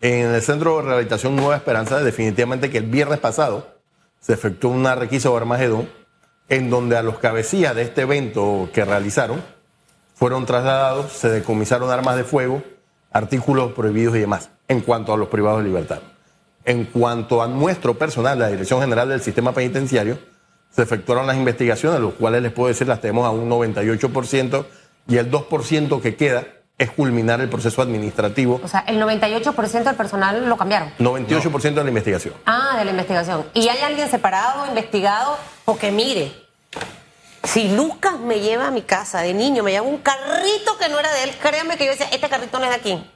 en 0.00 0.34
el 0.34 0.42
Centro 0.42 0.76
de 0.76 0.82
Rehabilitación 0.82 1.36
Nueva 1.36 1.56
Esperanza, 1.56 2.02
definitivamente 2.02 2.70
que 2.70 2.78
el 2.78 2.86
viernes 2.86 3.18
pasado 3.18 3.66
se 4.20 4.32
efectuó 4.32 4.70
una 4.70 4.94
requisa 4.94 5.28
de 5.30 5.36
Armagedón, 5.36 5.88
en 6.48 6.70
donde 6.70 6.96
a 6.96 7.02
los 7.02 7.18
cabecillas 7.18 7.74
de 7.74 7.82
este 7.82 8.02
evento 8.02 8.68
que 8.72 8.84
realizaron 8.84 9.42
fueron 10.14 10.46
trasladados, 10.46 11.12
se 11.12 11.28
decomisaron 11.28 11.90
armas 11.90 12.16
de 12.16 12.24
fuego, 12.24 12.62
artículos 13.12 13.72
prohibidos 13.72 14.16
y 14.16 14.20
demás, 14.20 14.50
en 14.68 14.80
cuanto 14.80 15.12
a 15.12 15.16
los 15.16 15.28
privados 15.28 15.62
de 15.62 15.68
libertad. 15.68 16.00
En 16.64 16.84
cuanto 16.84 17.42
a 17.42 17.48
nuestro 17.48 17.98
personal, 17.98 18.38
la 18.38 18.48
Dirección 18.48 18.80
General 18.80 19.08
del 19.08 19.20
Sistema 19.20 19.52
Penitenciario, 19.52 20.18
se 20.70 20.82
efectuaron 20.82 21.26
las 21.26 21.36
investigaciones, 21.36 22.00
los 22.00 22.14
cuales 22.14 22.42
les 22.42 22.52
puedo 22.52 22.68
decir 22.68 22.88
las 22.88 23.00
tenemos 23.00 23.26
a 23.26 23.30
un 23.30 23.48
98% 23.48 24.64
y 25.06 25.16
el 25.16 25.30
2% 25.30 26.00
que 26.00 26.16
queda 26.16 26.46
es 26.76 26.90
culminar 26.90 27.40
el 27.40 27.48
proceso 27.48 27.82
administrativo 27.82 28.60
O 28.62 28.68
sea, 28.68 28.80
el 28.88 29.00
98% 29.00 29.84
del 29.84 29.94
personal 29.94 30.48
lo 30.48 30.56
cambiaron. 30.56 30.92
98% 30.98 31.60
de 31.74 31.82
la 31.82 31.88
investigación. 31.88 32.34
Ah, 32.46 32.74
de 32.76 32.84
la 32.84 32.90
investigación. 32.90 33.46
¿Y 33.54 33.68
hay 33.68 33.78
alguien 33.78 34.10
separado, 34.10 34.66
investigado? 34.66 35.38
Porque 35.64 35.92
mire, 35.92 36.32
si 37.44 37.68
Lucas 37.76 38.18
me 38.18 38.40
lleva 38.40 38.68
a 38.68 38.70
mi 38.70 38.82
casa 38.82 39.20
de 39.20 39.34
niño, 39.34 39.62
me 39.62 39.70
lleva 39.70 39.86
un 39.86 39.98
carrito 39.98 40.76
que 40.78 40.88
no 40.88 40.98
era 40.98 41.12
de 41.12 41.24
él, 41.24 41.30
créame 41.40 41.76
que 41.76 41.84
yo 41.84 41.92
decía, 41.92 42.08
este 42.10 42.28
carrito 42.28 42.58
no 42.58 42.64
es 42.64 42.70
de 42.70 42.76
aquí. 42.76 43.10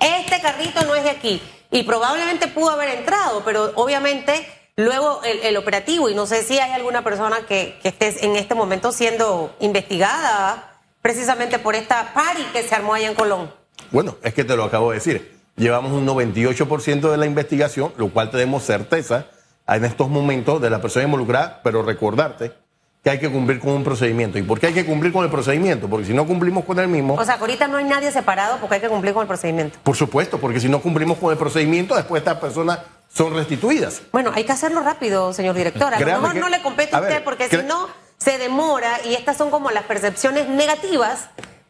Este 0.00 0.40
carrito 0.42 0.84
no 0.84 0.94
es 0.94 1.04
de 1.04 1.10
aquí. 1.10 1.42
Y 1.70 1.84
probablemente 1.84 2.48
pudo 2.48 2.70
haber 2.70 2.90
entrado, 2.90 3.42
pero 3.44 3.72
obviamente 3.76 4.46
luego 4.76 5.22
el, 5.24 5.38
el 5.40 5.56
operativo, 5.56 6.10
y 6.10 6.14
no 6.14 6.26
sé 6.26 6.42
si 6.42 6.58
hay 6.58 6.72
alguna 6.72 7.02
persona 7.02 7.46
que, 7.46 7.78
que 7.82 7.88
esté 7.88 8.26
en 8.26 8.36
este 8.36 8.54
momento 8.54 8.92
siendo 8.92 9.54
investigada 9.60 10.71
precisamente 11.02 11.58
por 11.58 11.74
esta 11.74 12.12
party 12.14 12.42
que 12.52 12.62
se 12.62 12.74
armó 12.74 12.94
allá 12.94 13.08
en 13.08 13.14
Colón. 13.14 13.52
Bueno, 13.90 14.16
es 14.22 14.32
que 14.32 14.44
te 14.44 14.56
lo 14.56 14.64
acabo 14.64 14.90
de 14.90 14.96
decir. 14.98 15.36
Llevamos 15.56 15.92
un 15.92 16.06
98% 16.06 17.10
de 17.10 17.16
la 17.18 17.26
investigación, 17.26 17.92
lo 17.98 18.08
cual 18.08 18.30
tenemos 18.30 18.62
certeza 18.62 19.26
en 19.68 19.84
estos 19.84 20.08
momentos 20.08 20.62
de 20.62 20.70
la 20.70 20.80
persona 20.80 21.04
involucrada, 21.04 21.60
pero 21.62 21.82
recordarte 21.82 22.52
que 23.04 23.10
hay 23.10 23.18
que 23.18 23.30
cumplir 23.30 23.58
con 23.58 23.70
un 23.72 23.84
procedimiento. 23.84 24.38
¿Y 24.38 24.42
por 24.42 24.60
qué 24.60 24.68
hay 24.68 24.72
que 24.72 24.86
cumplir 24.86 25.12
con 25.12 25.24
el 25.24 25.30
procedimiento? 25.30 25.88
Porque 25.88 26.06
si 26.06 26.14
no 26.14 26.24
cumplimos 26.26 26.64
con 26.64 26.78
el 26.78 26.86
mismo, 26.88 27.14
O 27.14 27.24
sea, 27.24 27.34
que 27.34 27.40
ahorita 27.42 27.66
no 27.66 27.76
hay 27.78 27.84
nadie 27.84 28.12
separado 28.12 28.58
porque 28.60 28.76
hay 28.76 28.80
que 28.80 28.88
cumplir 28.88 29.12
con 29.12 29.22
el 29.22 29.28
procedimiento. 29.28 29.78
por 29.82 29.96
supuesto, 29.96 30.38
porque 30.38 30.60
si 30.60 30.68
no 30.68 30.80
cumplimos 30.80 31.18
con 31.18 31.32
el 31.32 31.36
procedimiento, 31.38 31.96
después 31.96 32.20
estas 32.22 32.38
personas 32.38 32.78
son 33.12 33.34
restituidas. 33.34 34.02
Bueno, 34.12 34.30
hay 34.34 34.44
que 34.44 34.52
hacerlo 34.52 34.82
rápido, 34.82 35.32
señor 35.32 35.54
director. 35.56 35.92
A 35.92 35.98
lo 36.00 36.06
mejor 36.06 36.32
que- 36.32 36.40
no 36.40 36.48
le 36.48 36.62
compete 36.62 36.94
a 36.94 36.98
a 36.98 37.00
usted 37.02 37.14
ver, 37.14 37.24
porque 37.24 37.48
si 37.48 37.56
no 37.58 37.88
se 38.22 38.38
demora 38.38 39.00
y 39.04 39.14
estas 39.14 39.36
son 39.36 39.50
como 39.50 39.70
las 39.70 39.84
percepciones 39.84 40.48
negativas 40.48 41.28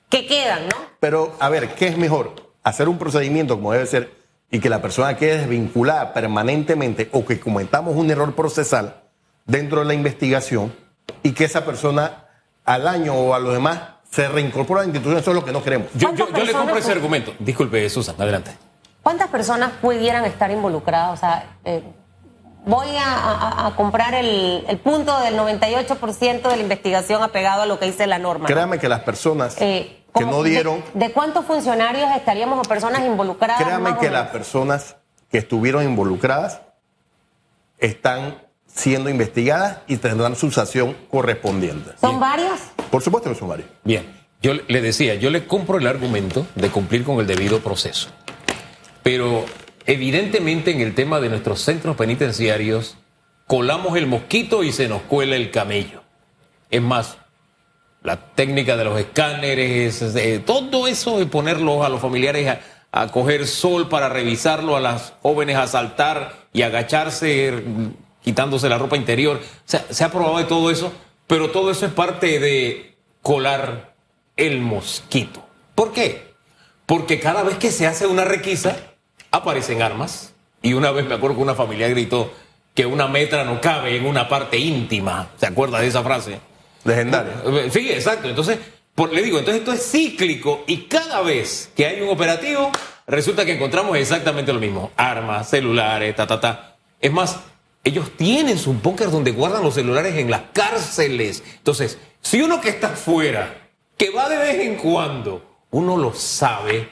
que 0.08 0.26
quedan, 0.26 0.64
¿no? 0.68 0.76
Pero, 1.00 1.34
a 1.40 1.48
ver, 1.48 1.74
¿qué 1.74 1.86
es 1.88 1.96
mejor? 1.96 2.52
Hacer 2.62 2.88
un 2.88 2.98
procedimiento 2.98 3.54
como 3.56 3.72
debe 3.72 3.86
ser 3.86 4.12
y 4.50 4.60
que 4.60 4.68
la 4.68 4.82
persona 4.82 5.16
quede 5.16 5.38
desvinculada 5.38 6.12
permanentemente 6.12 7.08
o 7.12 7.24
que 7.24 7.40
cometamos 7.40 7.96
un 7.96 8.10
error 8.10 8.34
procesal 8.34 8.96
dentro 9.46 9.80
de 9.80 9.86
la 9.86 9.94
investigación 9.94 10.74
y 11.22 11.32
que 11.32 11.44
esa 11.44 11.64
persona 11.64 12.26
al 12.64 12.86
año 12.86 13.14
o 13.14 13.34
a 13.34 13.38
los 13.40 13.54
demás 13.54 13.80
se 14.10 14.28
reincorpore 14.28 14.80
a 14.80 14.82
la 14.82 14.88
institución. 14.88 15.18
Eso 15.18 15.30
es 15.30 15.34
lo 15.36 15.44
que 15.44 15.52
no 15.52 15.62
queremos. 15.64 15.88
Yo, 15.94 16.10
yo- 16.14 16.26
¿Cuántas 16.26 16.40
yo 16.40 16.44
le 16.44 16.52
compro 16.52 16.76
ese 16.76 16.92
argumento. 16.92 17.34
Disculpe, 17.38 17.88
Susan, 17.88 18.14
adelante. 18.18 18.52
¿Cuántas 19.02 19.28
personas 19.28 19.72
pudieran 19.80 20.24
estar 20.26 20.50
involucradas? 20.50 21.14
O 21.14 21.16
sea, 21.16 21.56
eh, 21.64 21.82
voy 22.64 22.88
a, 22.96 23.04
a- 23.14 23.66
a 23.66 23.76
comprar 23.76 24.14
el, 24.14 24.64
el 24.68 24.78
punto 24.78 25.18
del 25.20 25.36
98% 25.36 26.42
de 26.42 26.56
la 26.56 26.62
investigación 26.62 27.22
apegado 27.22 27.62
a 27.62 27.66
lo 27.66 27.78
que 27.78 27.86
dice 27.86 28.06
la 28.06 28.18
norma. 28.18 28.48
¿no? 28.48 28.54
Créame 28.54 28.78
que 28.78 28.88
las 28.88 29.00
personas 29.00 29.56
Eh, 29.60 30.02
que 30.14 30.24
¿cómo- 30.24 30.30
no 30.38 30.42
dieron, 30.42 30.82
De, 30.94 31.10
cuántos 31.12 31.44
funcionarios 31.44 32.08
estaríamos 32.16 32.58
o 32.58 32.62
personas 32.68 33.00
involucradas? 33.04 33.62
créame 33.64 33.96
que 33.98 34.10
las 34.10 34.28
personas 34.28 34.96
que 35.30 35.38
estuvieron 35.38 35.82
involucradas 35.84 36.60
están 37.78 38.36
siendo 38.66 39.10
investigadas 39.10 39.78
y 39.86 39.96
tendrán 39.96 40.36
su 40.36 40.50
sanción 40.50 40.96
correspondiente. 41.10 41.90
¿Son 42.00 42.18
varios? 42.20 42.60
Por 42.90 43.02
supuesto 43.02 43.28
que 43.30 43.36
son 43.38 43.48
varios. 43.48 43.68
Bien, 43.84 44.06
yo 44.40 44.52
le 44.54 44.80
decía, 44.80 45.14
yo 45.16 45.30
le 45.30 45.46
compro 45.46 45.78
el 45.78 45.86
argumento 45.86 46.46
de 46.54 46.68
cumplir 46.70 47.04
con 47.04 47.18
el 47.20 47.26
debido 47.26 47.60
proceso. 47.60 48.08
Pero 49.02 49.44
evidentemente 49.86 50.70
en 50.70 50.80
el 50.80 50.94
tema 50.94 51.20
de 51.20 51.28
nuestros 51.28 51.60
centros 51.60 51.96
penitenciarios, 51.96 52.96
colamos 53.46 53.96
el 53.96 54.06
mosquito 54.06 54.62
y 54.62 54.72
se 54.72 54.88
nos 54.88 55.02
cuela 55.02 55.36
el 55.36 55.50
camello. 55.50 56.02
Es 56.70 56.80
más, 56.80 57.18
la 58.02 58.16
técnica 58.34 58.76
de 58.76 58.84
los 58.84 58.98
escáneres, 58.98 60.02
eh, 60.02 60.42
todo 60.44 60.86
eso 60.86 61.18
de 61.18 61.26
ponerlos 61.26 61.84
a 61.84 61.88
los 61.88 62.00
familiares 62.00 62.58
a, 62.90 63.08
coger 63.08 63.46
sol 63.46 63.88
para 63.88 64.08
revisarlo, 64.08 64.76
a 64.76 64.80
las 64.80 65.14
jóvenes 65.22 65.56
a 65.56 65.66
saltar 65.66 66.34
y 66.52 66.62
agacharse 66.62 67.52
mm, 67.52 67.86
quitándose 68.22 68.68
la 68.68 68.78
ropa 68.78 68.96
interior. 68.96 69.40
Se 69.64 70.04
ha 70.04 70.10
probado 70.10 70.38
de 70.38 70.44
todo 70.44 70.70
eso, 70.70 70.92
pero 71.26 71.50
todo 71.50 71.70
eso 71.70 71.86
es 71.86 71.92
parte 71.92 72.38
de 72.38 72.96
colar 73.22 73.94
el 74.36 74.60
mosquito. 74.60 75.46
¿Por 75.74 75.92
qué? 75.92 76.34
Porque 76.84 77.20
cada 77.20 77.42
vez 77.42 77.56
que 77.56 77.70
se 77.70 77.86
hace 77.86 78.06
una 78.06 78.24
requisa, 78.24 78.76
aparecen 79.32 79.82
armas. 79.82 80.32
Y 80.62 80.74
una 80.74 80.92
vez 80.92 81.04
me 81.06 81.14
acuerdo 81.14 81.36
que 81.36 81.42
una 81.42 81.54
familia 81.56 81.88
gritó 81.88 82.32
que 82.74 82.86
una 82.86 83.08
metra 83.08 83.44
no 83.44 83.60
cabe 83.60 83.96
en 83.96 84.06
una 84.06 84.28
parte 84.28 84.56
íntima. 84.58 85.30
¿Se 85.36 85.46
acuerda 85.46 85.80
de 85.80 85.88
esa 85.88 86.02
frase? 86.02 86.38
Legendario. 86.84 87.32
Eh, 87.58 87.70
Sí, 87.72 87.90
exacto. 87.90 88.28
Entonces, 88.28 88.58
por- 88.94 89.12
le 89.12 89.22
digo, 89.22 89.38
entonces 89.38 89.60
esto 89.60 89.72
es 89.72 89.90
cíclico 89.90 90.62
y 90.66 90.82
cada 90.84 91.20
vez 91.22 91.70
que 91.76 91.84
hay 91.86 92.00
un 92.00 92.08
operativo, 92.10 92.70
resulta 93.06 93.44
que 93.44 93.54
encontramos 93.54 93.96
exactamente 93.96 94.52
lo 94.52 94.60
mismo. 94.60 94.90
Armas, 94.96 95.50
celulares, 95.50 96.14
ta, 96.14 96.26
ta, 96.26 96.40
ta. 96.40 96.76
Es 97.00 97.12
más, 97.12 97.40
ellos 97.84 98.12
tienen 98.16 98.58
su 98.58 98.72
búnker 98.74 99.10
donde 99.10 99.32
guardan 99.32 99.62
los 99.64 99.74
celulares 99.74 100.14
en 100.16 100.30
las 100.30 100.42
cárceles. 100.52 101.42
Entonces, 101.58 101.98
si 102.20 102.40
uno 102.40 102.60
que 102.60 102.68
está 102.68 102.90
fuera, 102.90 103.68
que 103.96 104.10
va 104.10 104.28
de 104.28 104.36
vez 104.36 104.60
en 104.60 104.76
cuando, 104.76 105.44
uno 105.72 105.96
lo 105.96 106.14
sabe, 106.14 106.88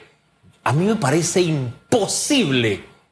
a 0.63 0.73
mí 0.73 0.85
me 0.85 0.95
parece 0.95 1.41
imposible 1.41 1.80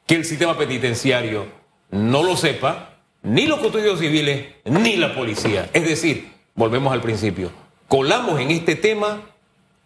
que 0.06 0.14
el 0.14 0.24
sistema 0.24 0.56
penitenciario 0.56 1.46
no 1.90 2.22
lo 2.22 2.36
sepa, 2.36 2.98
ni 3.22 3.46
los 3.46 3.60
custodios 3.60 4.00
civiles, 4.00 4.54
ni 4.64 4.96
la 4.96 5.14
policía. 5.14 5.68
Es 5.72 5.84
decir, 5.84 6.32
volvemos 6.54 6.92
al 6.92 7.02
principio, 7.02 7.52
colamos 7.88 8.40
en 8.40 8.50
este 8.50 8.76
tema 8.76 9.20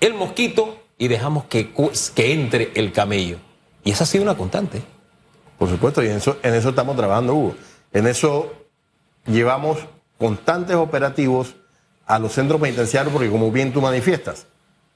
el 0.00 0.14
mosquito 0.14 0.80
y 0.96 1.08
dejamos 1.08 1.44
que, 1.44 1.72
que 2.14 2.32
entre 2.32 2.70
el 2.74 2.92
camello. 2.92 3.38
Y 3.82 3.90
esa 3.90 4.04
ha 4.04 4.06
sido 4.06 4.22
una 4.22 4.36
constante. 4.36 4.82
Por 5.58 5.68
supuesto, 5.68 6.02
y 6.02 6.06
en 6.06 6.16
eso, 6.16 6.38
en 6.42 6.54
eso 6.54 6.70
estamos 6.70 6.96
trabajando, 6.96 7.34
Hugo. 7.34 7.56
En 7.92 8.06
eso 8.06 8.52
llevamos 9.26 9.78
constantes 10.18 10.76
operativos 10.76 11.56
a 12.06 12.18
los 12.18 12.32
centros 12.32 12.60
penitenciarios, 12.60 13.12
porque 13.12 13.30
como 13.30 13.50
bien 13.50 13.72
tú 13.72 13.80
manifiestas, 13.80 14.46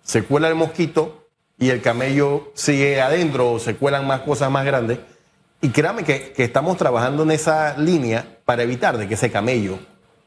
se 0.02 0.22
cuela 0.22 0.48
el 0.48 0.54
mosquito 0.54 1.17
y 1.58 1.70
el 1.70 1.82
camello 1.82 2.52
sigue 2.54 3.00
adentro 3.00 3.52
o 3.52 3.58
se 3.58 3.76
cuelan 3.76 4.06
más 4.06 4.20
cosas 4.20 4.50
más 4.50 4.64
grandes. 4.64 4.98
Y 5.60 5.70
créame 5.70 6.04
que, 6.04 6.32
que 6.32 6.44
estamos 6.44 6.76
trabajando 6.76 7.24
en 7.24 7.32
esa 7.32 7.76
línea 7.76 8.38
para 8.44 8.62
evitar 8.62 8.96
de 8.96 9.08
que 9.08 9.14
ese 9.14 9.30
camello 9.30 9.78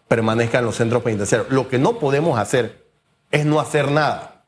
permanezca 0.07 0.59
en 0.59 0.65
los 0.65 0.75
centros 0.75 1.03
penitenciarios. 1.03 1.49
Lo 1.51 1.69
que 1.69 1.79
no 1.79 1.99
podemos 1.99 2.37
hacer 2.37 2.85
es 3.31 3.45
no 3.45 3.61
hacer 3.61 3.91
nada 3.91 4.43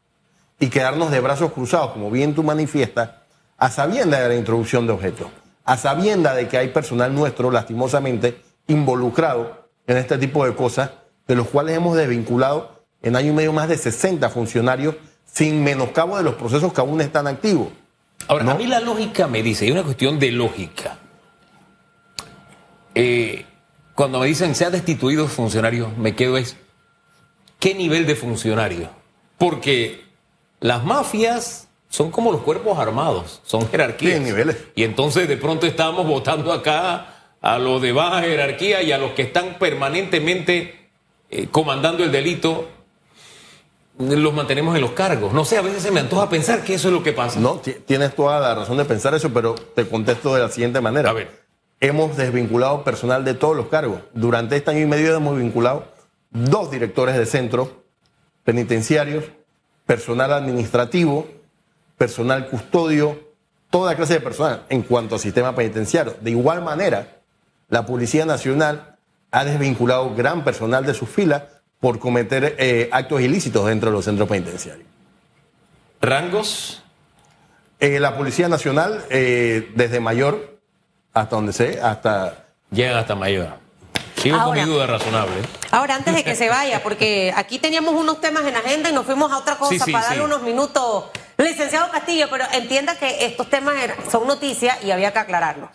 y 0.60 0.68
quedarnos 0.68 1.12
de 1.12 1.22
brazos 1.22 1.54
cruzados, 1.54 1.92
como 1.92 2.12
bien 2.12 2.36
tú 2.36 2.44
manifiestas, 2.44 3.12
a 3.58 3.70
sabienda 3.70 4.20
de 4.20 4.30
la 4.30 4.36
introducción 4.36 4.86
de 4.88 4.94
objetos, 4.94 5.28
a 5.64 5.78
sabienda 5.78 6.36
de 6.36 6.48
que 6.48 6.58
hay 6.58 6.68
personal 6.70 7.14
nuestro, 7.16 7.50
lastimosamente, 7.50 8.42
involucrado 8.68 9.70
en 9.88 9.98
este 9.98 10.18
tipo 10.18 10.46
de 10.46 10.54
cosas, 10.54 10.92
de 11.28 11.36
los 11.36 11.48
cuales 11.48 11.78
hemos 11.78 11.96
desvinculado 11.96 12.84
en 13.02 13.16
año 13.16 13.32
y 13.32 13.36
medio 13.36 13.54
más 13.54 13.70
de 13.70 13.78
60 13.78 14.30
funcionarios 14.30 14.96
sin 15.34 15.64
menoscabo 15.64 16.16
de 16.18 16.24
los 16.24 16.36
procesos 16.36 16.72
que 16.72 16.80
aún 16.82 17.02
están 17.02 17.26
activos. 17.28 17.70
Ahora, 18.28 18.44
No. 18.44 18.52
a 18.52 18.54
mí 18.56 18.68
la 18.68 18.80
lógica 18.80 19.28
me 19.28 19.42
dice, 19.42 19.66
hay 19.66 19.72
una 19.72 19.84
cuestión 19.84 20.20
de 20.20 20.32
lógica. 20.32 21.00
Eh, 22.96 23.46
cuando 23.96 24.20
me 24.20 24.28
dicen 24.28 24.54
se 24.56 24.66
ha 24.66 24.70
destituido 24.70 25.28
funcionarios, 25.28 25.98
me 25.98 26.16
quedo 26.16 26.38
es, 26.38 26.56
¿qué 27.60 27.74
nivel 27.74 28.06
de 28.06 28.16
funcionario? 28.16 28.90
Porque 29.40 30.06
las 30.60 30.84
mafias 30.86 31.68
son 31.90 32.12
como 32.12 32.32
los 32.32 32.42
cuerpos 32.42 32.78
armados, 32.78 33.42
son 33.44 33.68
jerarquías. 33.70 34.14
Tienen 34.14 34.24
niveles. 34.30 34.58
Y 34.76 34.84
entonces 34.84 35.28
de 35.28 35.38
pronto 35.38 35.66
estamos 35.66 36.06
votando 36.08 36.54
acá 36.54 37.08
a 37.42 37.58
los 37.58 37.82
de 37.82 37.92
baja 37.92 38.22
jerarquía 38.22 38.82
y 38.84 38.92
a 38.92 38.98
los 39.00 39.12
que 39.14 39.24
están 39.24 39.58
permanentemente 39.60 40.90
eh, 41.30 41.48
comandando 41.52 42.04
el 42.04 42.12
delito, 42.12 42.70
los 44.00 44.34
mantenemos 44.34 44.76
en 44.76 44.82
los 44.82 44.92
cargos. 44.92 45.34
No 45.34 45.46
sé, 45.46 45.58
a 45.58 45.62
veces 45.62 45.84
se 45.84 45.92
me 45.92 46.00
antoja 46.00 46.30
pensar 46.30 46.64
que 46.64 46.74
eso 46.74 46.88
es 46.88 46.94
lo 46.94 47.04
que 47.04 47.14
pasa. 47.14 47.40
No, 47.40 47.56
ti- 47.58 47.76
tienes 47.86 48.16
toda 48.16 48.40
la 48.40 48.56
razón 48.56 48.78
de 48.78 48.86
pensar 48.86 49.14
eso, 49.14 49.32
pero 49.34 49.54
te 49.56 49.88
contesto 49.88 50.34
de 50.34 50.42
la 50.42 50.50
siguiente 50.50 50.82
manera. 50.82 51.10
A 51.10 51.14
ver. 51.14 51.44
Hemos 51.80 52.16
desvinculado 52.16 52.84
personal 52.84 53.26
de 53.26 53.34
todos 53.34 53.56
los 53.58 53.68
cargos. 53.68 54.00
Durante 54.14 54.56
este 54.56 54.72
año 54.72 54.80
y 54.80 54.86
medio 54.86 55.14
hemos 55.16 55.38
vinculado 55.38 55.86
dos 56.32 56.72
directores 56.72 57.18
de 57.18 57.26
centros 57.26 57.70
penitenciarios, 58.44 59.26
personal 59.86 60.32
administrativo, 60.34 61.28
personal 61.98 62.48
custodio, 62.48 63.20
toda 63.70 63.96
clase 63.96 64.14
de 64.16 64.22
personal 64.22 64.64
en 64.70 64.82
cuanto 64.84 65.16
al 65.16 65.22
sistema 65.22 65.56
penitenciario. 65.56 66.16
De 66.22 66.32
igual 66.32 66.64
manera, 66.64 67.18
la 67.70 67.86
Policía 67.86 68.26
Nacional 68.26 68.96
ha 69.32 69.46
desvinculado 69.46 70.16
gran 70.16 70.44
personal 70.44 70.86
de 70.86 70.94
sus 70.94 71.10
filas 71.10 71.44
por 71.84 72.00
cometer 72.00 72.56
eh, 72.60 72.88
actos 72.94 73.20
ilícitos 73.20 73.66
dentro 73.68 73.90
de 73.90 73.98
los 73.98 74.06
centros 74.06 74.30
penitenciarios. 74.30 74.88
Rangos, 76.02 76.80
Eh, 77.82 78.00
la 78.00 78.16
Policía 78.16 78.48
Nacional, 78.48 79.04
eh, 79.10 79.70
desde 79.76 80.00
mayor 80.00 80.58
hasta 81.14 81.36
donde 81.36 81.52
sé, 81.52 81.82
hasta... 81.82 82.46
llegan 82.72 82.96
hasta 82.96 83.16
mayor. 83.16 83.50
Sigo 84.16 84.38
con 84.38 84.46
Ahora. 84.46 84.66
mi 84.66 84.72
duda 84.72 84.88
razonable. 84.88 85.34
Ahora, 85.72 85.96
antes 85.96 86.16
de 86.16 86.24
que 86.24 86.36
se 86.38 86.48
vaya, 86.48 86.82
porque 86.82 87.34
aquí 87.36 87.60
teníamos 87.60 87.94
unos 87.96 88.22
temas 88.22 88.46
en 88.46 88.56
agenda 88.56 88.90
y 88.90 88.94
nos 88.94 89.06
fuimos 89.06 89.30
a 89.34 89.38
otra 89.40 89.58
cosa 89.58 89.74
Sí, 89.74 89.80
sí, 89.84 89.92
para 89.92 90.06
darle 90.06 90.20
sí. 90.22 90.26
unos 90.26 90.42
minutos. 90.44 91.06
Licenciado 91.38 91.92
Castillo, 91.92 92.28
pero 92.32 92.46
entienda 92.54 92.96
que 92.98 93.26
estos 93.26 93.50
temas 93.50 93.76
eran- 93.84 93.98
son 94.10 94.26
noticias 94.26 94.82
y 94.86 94.92
había 94.92 95.12
que 95.12 95.20
aclararlos. 95.20 95.70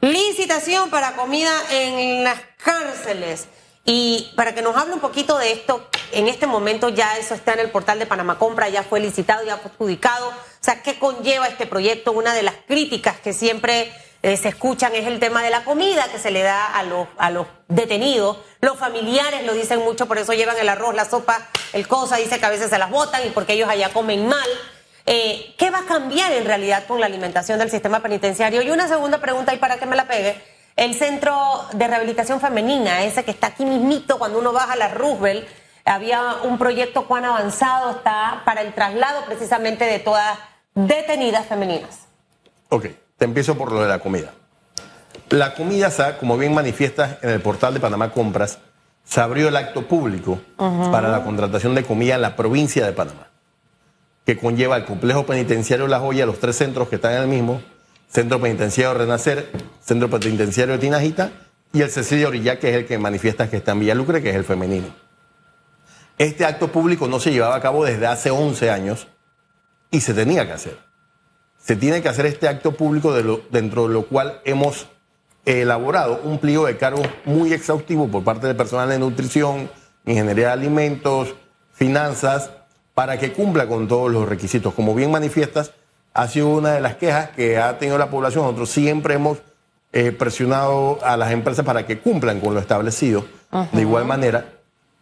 Licitación 0.00 0.88
para 0.90 1.16
comida 1.16 1.50
en 1.72 2.22
las 2.22 2.38
cárceles. 2.62 3.48
Y 3.84 4.32
para 4.34 4.54
que 4.54 4.62
nos 4.62 4.76
hable 4.76 4.94
un 4.94 5.00
poquito 5.00 5.36
de 5.36 5.52
esto, 5.52 5.88
en 6.12 6.26
este 6.26 6.46
momento 6.46 6.88
ya 6.88 7.18
eso 7.18 7.34
está 7.34 7.52
en 7.52 7.60
el 7.60 7.70
portal 7.70 7.98
de 7.98 8.06
Panamá 8.06 8.38
Compra, 8.38 8.68
ya 8.68 8.82
fue 8.82 9.00
licitado, 9.00 9.44
ya 9.44 9.58
fue 9.58 9.70
adjudicado. 9.70 10.28
O 10.28 10.32
sea, 10.60 10.82
¿qué 10.82 10.98
conlleva 10.98 11.48
este 11.48 11.66
proyecto? 11.66 12.12
Una 12.12 12.32
de 12.32 12.42
las 12.42 12.54
críticas 12.66 13.18
que 13.20 13.34
siempre 13.34 13.92
eh, 14.22 14.38
se 14.38 14.48
escuchan 14.48 14.94
es 14.94 15.06
el 15.06 15.20
tema 15.20 15.42
de 15.42 15.50
la 15.50 15.64
comida 15.64 16.08
que 16.10 16.18
se 16.18 16.30
le 16.30 16.40
da 16.40 16.64
a 16.64 16.82
los, 16.82 17.08
a 17.18 17.30
los 17.30 17.46
detenidos. 17.68 18.38
Los 18.62 18.78
familiares 18.78 19.44
lo 19.44 19.52
dicen 19.52 19.80
mucho, 19.80 20.06
por 20.06 20.16
eso 20.16 20.32
llevan 20.32 20.56
el 20.56 20.70
arroz, 20.70 20.94
la 20.94 21.04
sopa, 21.04 21.46
el 21.74 21.86
cosa, 21.86 22.16
dice 22.16 22.38
que 22.38 22.46
a 22.46 22.50
veces 22.50 22.70
se 22.70 22.78
las 22.78 22.90
botan 22.90 23.26
y 23.26 23.30
porque 23.30 23.52
ellos 23.52 23.68
allá 23.68 23.92
comen 23.92 24.26
mal. 24.26 24.48
Eh, 25.04 25.54
¿Qué 25.58 25.68
va 25.68 25.80
a 25.80 25.84
cambiar 25.84 26.32
en 26.32 26.46
realidad 26.46 26.86
con 26.86 27.00
la 27.00 27.04
alimentación 27.06 27.58
del 27.58 27.70
sistema 27.70 28.00
penitenciario? 28.00 28.62
Y 28.62 28.70
una 28.70 28.88
segunda 28.88 29.18
pregunta, 29.18 29.52
y 29.52 29.58
para 29.58 29.76
que 29.76 29.84
me 29.84 29.94
la 29.94 30.08
pegue, 30.08 30.42
el 30.76 30.94
centro 30.94 31.36
de 31.72 31.86
rehabilitación 31.86 32.40
femenina, 32.40 33.04
ese 33.04 33.24
que 33.24 33.30
está 33.30 33.48
aquí 33.48 33.64
mismito 33.64 34.18
cuando 34.18 34.38
uno 34.38 34.52
baja 34.52 34.72
a 34.72 34.76
la 34.76 34.88
Roosevelt, 34.88 35.46
había 35.84 36.36
un 36.44 36.58
proyecto 36.58 37.06
cuán 37.06 37.24
avanzado 37.24 37.90
está 37.90 38.42
para 38.44 38.62
el 38.62 38.72
traslado 38.74 39.24
precisamente 39.26 39.84
de 39.84 39.98
todas 39.98 40.38
detenidas 40.74 41.46
femeninas. 41.46 42.00
Ok, 42.70 42.86
te 43.16 43.24
empiezo 43.24 43.56
por 43.56 43.70
lo 43.70 43.82
de 43.82 43.88
la 43.88 43.98
comida. 44.00 44.32
La 45.28 45.54
comida, 45.54 45.90
sa- 45.90 46.18
como 46.18 46.36
bien 46.36 46.54
manifiestas 46.54 47.18
en 47.22 47.30
el 47.30 47.40
portal 47.40 47.74
de 47.74 47.80
Panamá 47.80 48.10
Compras, 48.10 48.58
se 49.04 49.20
abrió 49.20 49.48
el 49.48 49.56
acto 49.56 49.86
público 49.86 50.40
para 50.56 51.08
la 51.10 51.22
contratación 51.22 51.74
de 51.74 51.84
comida 51.84 52.14
en 52.14 52.22
la 52.22 52.34
provincia 52.36 52.84
de 52.86 52.92
Panamá, 52.92 53.28
que 54.24 54.38
conlleva 54.38 54.76
el 54.76 54.86
complejo 54.86 55.26
penitenciario 55.26 55.86
La 55.86 56.00
Joya, 56.00 56.24
los 56.26 56.40
tres 56.40 56.56
centros 56.56 56.88
que 56.88 56.96
están 56.96 57.12
en 57.12 57.18
el 57.22 57.28
mismo, 57.28 57.60
Centro 58.08 58.40
Penitenciario 58.40 58.94
Renacer, 58.96 59.50
Centro 59.84 60.08
Penitenciario 60.08 60.74
de 60.74 60.80
Tinajita 60.80 61.30
y 61.72 61.82
el 61.82 61.90
Cecilia 61.90 62.28
Orilla, 62.28 62.58
que 62.58 62.70
es 62.70 62.76
el 62.76 62.86
que 62.86 62.98
manifiesta 62.98 63.50
que 63.50 63.58
está 63.58 63.72
en 63.72 63.80
Villalucre, 63.80 64.22
que 64.22 64.30
es 64.30 64.36
el 64.36 64.44
femenino. 64.44 64.86
Este 66.16 66.44
acto 66.44 66.68
público 66.68 67.08
no 67.08 67.20
se 67.20 67.32
llevaba 67.32 67.56
a 67.56 67.60
cabo 67.60 67.84
desde 67.84 68.06
hace 68.06 68.30
11 68.30 68.70
años 68.70 69.08
y 69.90 70.00
se 70.00 70.14
tenía 70.14 70.46
que 70.46 70.52
hacer. 70.52 70.78
Se 71.58 71.76
tiene 71.76 72.00
que 72.00 72.08
hacer 72.08 72.26
este 72.26 72.48
acto 72.48 72.72
público 72.72 73.12
dentro 73.50 73.88
de 73.88 73.94
lo 73.94 74.06
cual 74.06 74.40
hemos 74.44 74.86
elaborado 75.44 76.20
un 76.22 76.38
pliego 76.38 76.66
de 76.66 76.76
cargos 76.76 77.06
muy 77.24 77.52
exhaustivo 77.52 78.08
por 78.08 78.24
parte 78.24 78.46
del 78.46 78.56
personal 78.56 78.88
de 78.88 78.98
nutrición, 78.98 79.70
ingeniería 80.06 80.46
de 80.46 80.52
alimentos, 80.52 81.34
finanzas, 81.72 82.50
para 82.94 83.18
que 83.18 83.32
cumpla 83.32 83.66
con 83.66 83.88
todos 83.88 84.10
los 84.10 84.28
requisitos. 84.28 84.72
Como 84.72 84.94
bien 84.94 85.10
manifiestas, 85.10 85.72
ha 86.12 86.28
sido 86.28 86.48
una 86.48 86.72
de 86.72 86.80
las 86.80 86.94
quejas 86.94 87.30
que 87.30 87.58
ha 87.58 87.76
tenido 87.78 87.98
la 87.98 88.08
población. 88.08 88.44
Nosotros 88.44 88.70
siempre 88.70 89.14
hemos 89.14 89.38
eh, 89.96 90.10
presionado 90.10 90.98
a 91.04 91.16
las 91.16 91.30
empresas 91.30 91.64
para 91.64 91.86
que 91.86 92.00
cumplan 92.00 92.40
con 92.40 92.52
lo 92.52 92.58
establecido 92.58 93.24
de 93.70 93.80
igual 93.80 94.04
manera, 94.04 94.44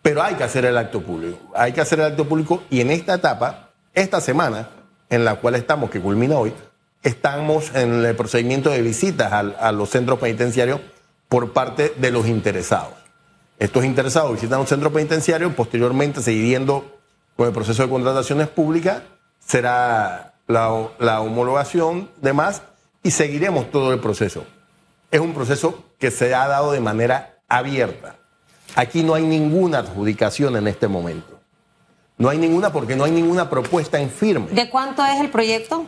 pero 0.03 0.23
hay 0.23 0.35
que 0.35 0.45
hacer 0.45 0.67
el 0.67 0.77
acto 0.77 1.01
público. 1.01 1.39
Hay 1.55 1.73
que 1.73 1.81
hacer 1.81 1.99
el 2.01 2.05
acto 2.05 2.29
público 2.29 2.63
y 2.69 2.83
en 2.83 2.91
esta 2.91 3.15
etapa, 3.15 3.71
esta 3.95 4.21
semana 4.21 4.69
en 5.09 5.25
la 5.25 5.37
cual 5.37 5.55
estamos, 5.55 5.89
que 5.89 5.99
culmina 5.99 6.37
hoy, 6.37 6.53
estamos 7.03 7.75
en 7.75 8.05
el 8.05 8.15
procedimiento 8.15 8.69
de 8.69 8.83
visitas 8.83 9.33
a, 9.33 9.73
los 9.73 9.89
centros 9.89 10.19
penitenciarios 10.19 10.79
por 11.27 11.55
parte 11.55 11.95
de 11.97 12.11
los 12.11 12.27
interesados. 12.27 12.93
Estos 13.59 13.87
interesados 13.87 14.35
visitan 14.35 14.61
un 14.61 14.67
centro 14.67 14.93
penitenciario, 14.93 15.57
posteriormente, 15.57 16.21
siguiendo 16.21 16.99
con 17.35 17.47
el 17.47 17.55
proceso 17.55 17.83
de 17.83 17.89
contrataciones 17.89 18.49
públicas, 18.49 19.01
será 19.39 20.35
la, 20.49 20.89
la 20.99 21.23
homologación 21.23 22.11
de 22.21 22.35
más 22.35 22.61
y 23.03 23.13
seguiremos 23.13 23.71
todo 23.71 23.95
el 23.95 24.01
proceso. 24.01 24.45
Es 25.13 25.21
un 25.21 25.35
proceso 25.35 25.85
que 25.99 26.11
se 26.11 26.35
ha 26.35 26.49
dado 26.49 26.73
de 26.73 26.81
manera 26.81 27.39
abierta. 27.47 28.17
Aquí 28.75 29.03
no 29.03 29.13
hay 29.13 29.25
ninguna 29.25 29.81
adjudicación 29.81 30.57
en 30.57 30.67
este 30.67 30.89
momento. 30.89 31.39
No 32.17 32.31
hay 32.31 32.39
ninguna 32.39 32.73
porque 32.73 32.97
no 32.97 33.05
hay 33.05 33.11
ninguna 33.11 33.51
propuesta 33.51 34.01
en 34.01 34.09
firme. 34.09 34.47
¿De 34.53 34.71
cuánto 34.71 35.05
es 35.05 35.21
el 35.21 35.29
proyecto? 35.29 35.87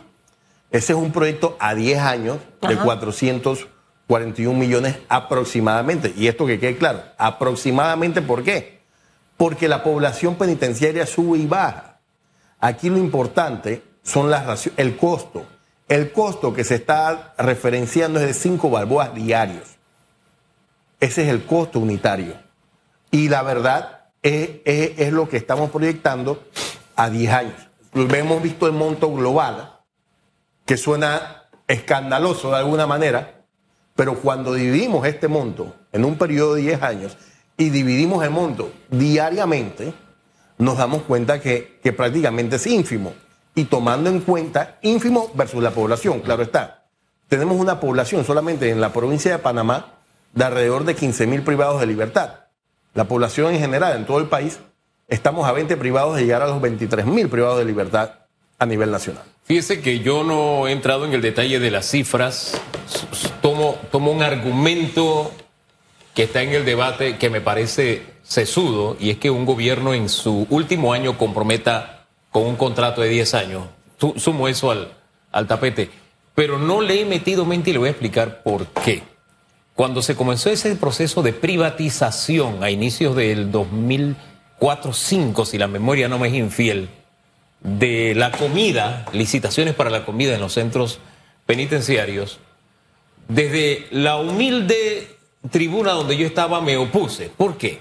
Ese 0.69 0.93
es 0.93 0.99
un 0.99 1.11
proyecto 1.11 1.57
a 1.59 1.73
10 1.73 1.99
años 2.01 2.37
de 2.61 2.77
441 2.77 4.59
millones 4.59 4.97
aproximadamente. 5.09 6.13
Y 6.15 6.27
esto 6.27 6.45
que 6.45 6.59
quede 6.59 6.77
claro, 6.77 7.01
aproximadamente 7.17 8.21
¿por 8.21 8.43
qué? 8.43 8.81
Porque 9.37 9.67
la 9.67 9.81
población 9.83 10.35
penitenciaria 10.35 11.07
sube 11.07 11.39
y 11.39 11.47
baja. 11.47 11.99
Aquí 12.59 12.91
lo 12.91 12.97
importante 12.97 13.81
son 14.03 14.29
las 14.29 14.69
el 14.77 14.97
costo. 14.97 15.47
El 15.87 16.11
costo 16.11 16.51
que 16.51 16.63
se 16.63 16.75
está 16.75 17.35
referenciando 17.37 18.19
es 18.19 18.25
de 18.25 18.33
5 18.33 18.71
balboas 18.71 19.13
diarios. 19.13 19.63
Ese 20.99 21.23
es 21.23 21.29
el 21.29 21.45
costo 21.45 21.79
unitario. 21.79 22.33
Y 23.11 23.29
la 23.29 23.43
verdad 23.43 24.09
es, 24.23 25.13
lo 25.13 25.29
que 25.29 25.37
estamos 25.37 25.69
proyectando 25.69 26.43
a 26.95 27.11
10 27.11 27.31
años. 27.31 27.69
Hemos 27.93 28.41
visto 28.41 28.65
el 28.65 28.73
monto 28.73 29.13
global 29.13 29.79
que 30.65 30.75
suena 30.75 31.43
escandaloso 31.67 32.49
de 32.49 32.57
alguna 32.57 32.87
manera, 32.87 33.45
pero 33.95 34.15
cuando 34.15 34.55
dividimos 34.55 35.05
este 35.05 35.27
monto 35.27 35.75
en 35.91 36.03
un 36.03 36.17
periodo 36.17 36.55
de 36.55 36.61
10 36.61 36.81
años 36.81 37.17
y 37.57 37.69
dividimos 37.69 38.23
el 38.23 38.31
monto 38.31 38.73
diariamente, 38.89 39.93
nos 40.57 40.77
damos 40.79 41.03
cuenta 41.03 41.39
que 41.39 41.93
prácticamente 41.95 42.55
es 42.55 42.65
ínfimo. 42.65 43.13
Y 43.55 43.65
tomando 43.65 44.09
en 44.09 44.19
cuenta, 44.19 44.77
ínfimo 44.81 45.31
versus 45.33 45.63
la 45.63 45.71
población, 45.71 46.19
claro 46.19 46.43
está. 46.43 46.85
Tenemos 47.29 47.57
una 47.57 47.79
población 47.79 48.25
solamente 48.25 48.69
en 48.69 48.81
la 48.81 48.93
provincia 48.93 49.31
de 49.31 49.39
Panamá 49.39 49.93
de 50.33 50.43
alrededor 50.43 50.83
de 50.83 50.95
15 50.95 51.25
mil 51.25 51.41
privados 51.41 51.79
de 51.79 51.87
libertad. 51.87 52.41
La 52.93 53.05
población 53.05 53.53
en 53.53 53.59
general 53.59 53.95
en 53.95 54.05
todo 54.05 54.19
el 54.19 54.27
país, 54.27 54.59
estamos 55.07 55.47
a 55.47 55.53
20 55.53 55.77
privados 55.77 56.17
de 56.17 56.23
llegar 56.23 56.41
a 56.41 56.47
los 56.47 56.61
23 56.61 57.05
mil 57.05 57.29
privados 57.29 57.57
de 57.57 57.65
libertad 57.65 58.11
a 58.59 58.65
nivel 58.65 58.91
nacional. 58.91 59.23
Fíjese 59.45 59.81
que 59.81 59.99
yo 59.99 60.23
no 60.23 60.67
he 60.67 60.71
entrado 60.71 61.05
en 61.05 61.13
el 61.13 61.21
detalle 61.21 61.59
de 61.59 61.71
las 61.71 61.89
cifras, 61.89 62.59
tomo, 63.41 63.77
tomo 63.91 64.11
un 64.11 64.23
argumento 64.23 65.31
que 66.13 66.23
está 66.23 66.41
en 66.41 66.49
el 66.49 66.65
debate 66.65 67.17
que 67.17 67.29
me 67.29 67.41
parece 67.41 68.03
sesudo, 68.23 68.97
y 68.99 69.11
es 69.11 69.17
que 69.17 69.29
un 69.29 69.45
gobierno 69.45 69.93
en 69.93 70.09
su 70.09 70.47
último 70.49 70.93
año 70.93 71.17
comprometa 71.17 71.94
con 72.35 72.43
un 72.43 72.57
contrato 72.57 72.99
de 72.99 73.07
10 73.07 73.33
años. 73.33 73.63
Sumo 74.17 74.49
eso 74.49 74.69
al, 74.69 74.91
al 75.31 75.47
tapete. 75.47 75.89
Pero 76.35 76.59
no 76.59 76.81
le 76.81 76.99
he 76.99 77.05
metido 77.05 77.45
mente 77.45 77.69
y 77.69 77.73
le 77.73 77.79
voy 77.79 77.87
a 77.87 77.91
explicar 77.91 78.43
por 78.43 78.67
qué. 78.67 79.03
Cuando 79.73 80.01
se 80.01 80.17
comenzó 80.17 80.49
ese 80.49 80.75
proceso 80.75 81.23
de 81.23 81.31
privatización 81.31 82.61
a 82.61 82.69
inicios 82.71 83.15
del 83.15 83.53
2004-2005, 83.53 85.45
si 85.45 85.57
la 85.57 85.69
memoria 85.69 86.09
no 86.09 86.19
me 86.19 86.27
es 86.27 86.33
infiel, 86.33 86.89
de 87.61 88.13
la 88.15 88.31
comida, 88.31 89.05
licitaciones 89.13 89.73
para 89.73 89.89
la 89.89 90.03
comida 90.03 90.35
en 90.35 90.41
los 90.41 90.51
centros 90.51 90.99
penitenciarios, 91.45 92.39
desde 93.29 93.87
la 93.91 94.17
humilde 94.17 95.07
tribuna 95.51 95.93
donde 95.93 96.17
yo 96.17 96.27
estaba 96.27 96.59
me 96.59 96.75
opuse. 96.75 97.29
¿Por 97.29 97.55
qué? 97.57 97.79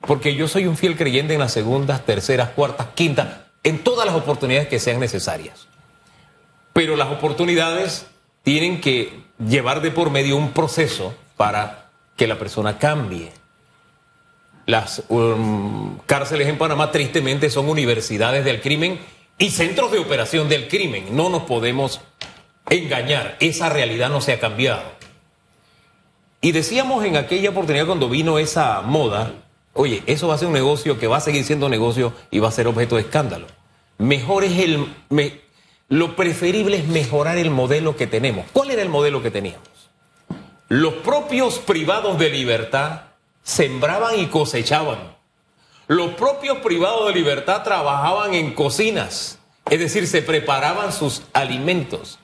Porque 0.00 0.34
yo 0.34 0.48
soy 0.48 0.64
un 0.64 0.78
fiel 0.78 0.96
creyente 0.96 1.34
en 1.34 1.40
las 1.40 1.52
segundas, 1.52 2.06
terceras, 2.06 2.48
cuartas, 2.48 2.86
quintas, 2.94 3.44
en 3.66 3.82
todas 3.82 4.06
las 4.06 4.14
oportunidades 4.14 4.68
que 4.68 4.78
sean 4.78 5.00
necesarias. 5.00 5.66
Pero 6.72 6.94
las 6.94 7.08
oportunidades 7.08 8.06
tienen 8.44 8.80
que 8.80 9.24
llevar 9.44 9.82
de 9.82 9.90
por 9.90 10.10
medio 10.10 10.36
un 10.36 10.52
proceso 10.52 11.16
para 11.36 11.90
que 12.14 12.28
la 12.28 12.38
persona 12.38 12.78
cambie. 12.78 13.32
Las 14.66 15.02
um, 15.08 15.98
cárceles 16.06 16.46
en 16.46 16.58
Panamá 16.58 16.92
tristemente 16.92 17.50
son 17.50 17.68
universidades 17.68 18.44
del 18.44 18.60
crimen 18.60 19.00
y 19.36 19.50
centros 19.50 19.90
de 19.90 19.98
operación 19.98 20.48
del 20.48 20.68
crimen. 20.68 21.16
No 21.16 21.28
nos 21.28 21.42
podemos 21.42 22.00
engañar, 22.70 23.36
esa 23.40 23.68
realidad 23.68 24.10
no 24.10 24.20
se 24.20 24.32
ha 24.32 24.38
cambiado. 24.38 24.92
Y 26.40 26.52
decíamos 26.52 27.04
en 27.04 27.16
aquella 27.16 27.50
oportunidad 27.50 27.86
cuando 27.86 28.08
vino 28.08 28.38
esa 28.38 28.80
moda, 28.82 29.32
oye, 29.76 30.02
eso 30.06 30.28
va 30.28 30.34
a 30.34 30.38
ser 30.38 30.48
un 30.48 30.54
negocio 30.54 30.98
que 30.98 31.06
va 31.06 31.18
a 31.18 31.20
seguir 31.20 31.44
siendo 31.44 31.68
negocio 31.68 32.12
y 32.30 32.38
va 32.38 32.48
a 32.48 32.52
ser 32.52 32.66
objeto 32.66 32.96
de 32.96 33.02
escándalo. 33.02 33.46
Mejor 33.98 34.44
es 34.44 34.58
el... 34.58 34.94
lo 35.88 36.16
preferible 36.16 36.78
es 36.78 36.88
mejorar 36.88 37.38
el 37.38 37.50
modelo 37.50 37.96
que 37.96 38.06
tenemos. 38.06 38.46
¿Cuál 38.52 38.70
era 38.70 38.82
el 38.82 38.88
modelo 38.88 39.22
que 39.22 39.30
teníamos? 39.30 39.68
Los 40.68 40.94
propios 40.94 41.58
privados 41.58 42.18
de 42.18 42.30
libertad 42.30 43.02
sembraban 43.42 44.18
y 44.18 44.26
cosechaban. 44.26 45.16
Los 45.86 46.14
propios 46.14 46.58
privados 46.58 47.06
de 47.06 47.14
libertad 47.14 47.62
trabajaban 47.62 48.34
en 48.34 48.52
cocinas, 48.54 49.38
es 49.70 49.78
decir, 49.78 50.08
se 50.08 50.20
preparaban 50.20 50.92
sus 50.92 51.22
alimentos 51.32 52.18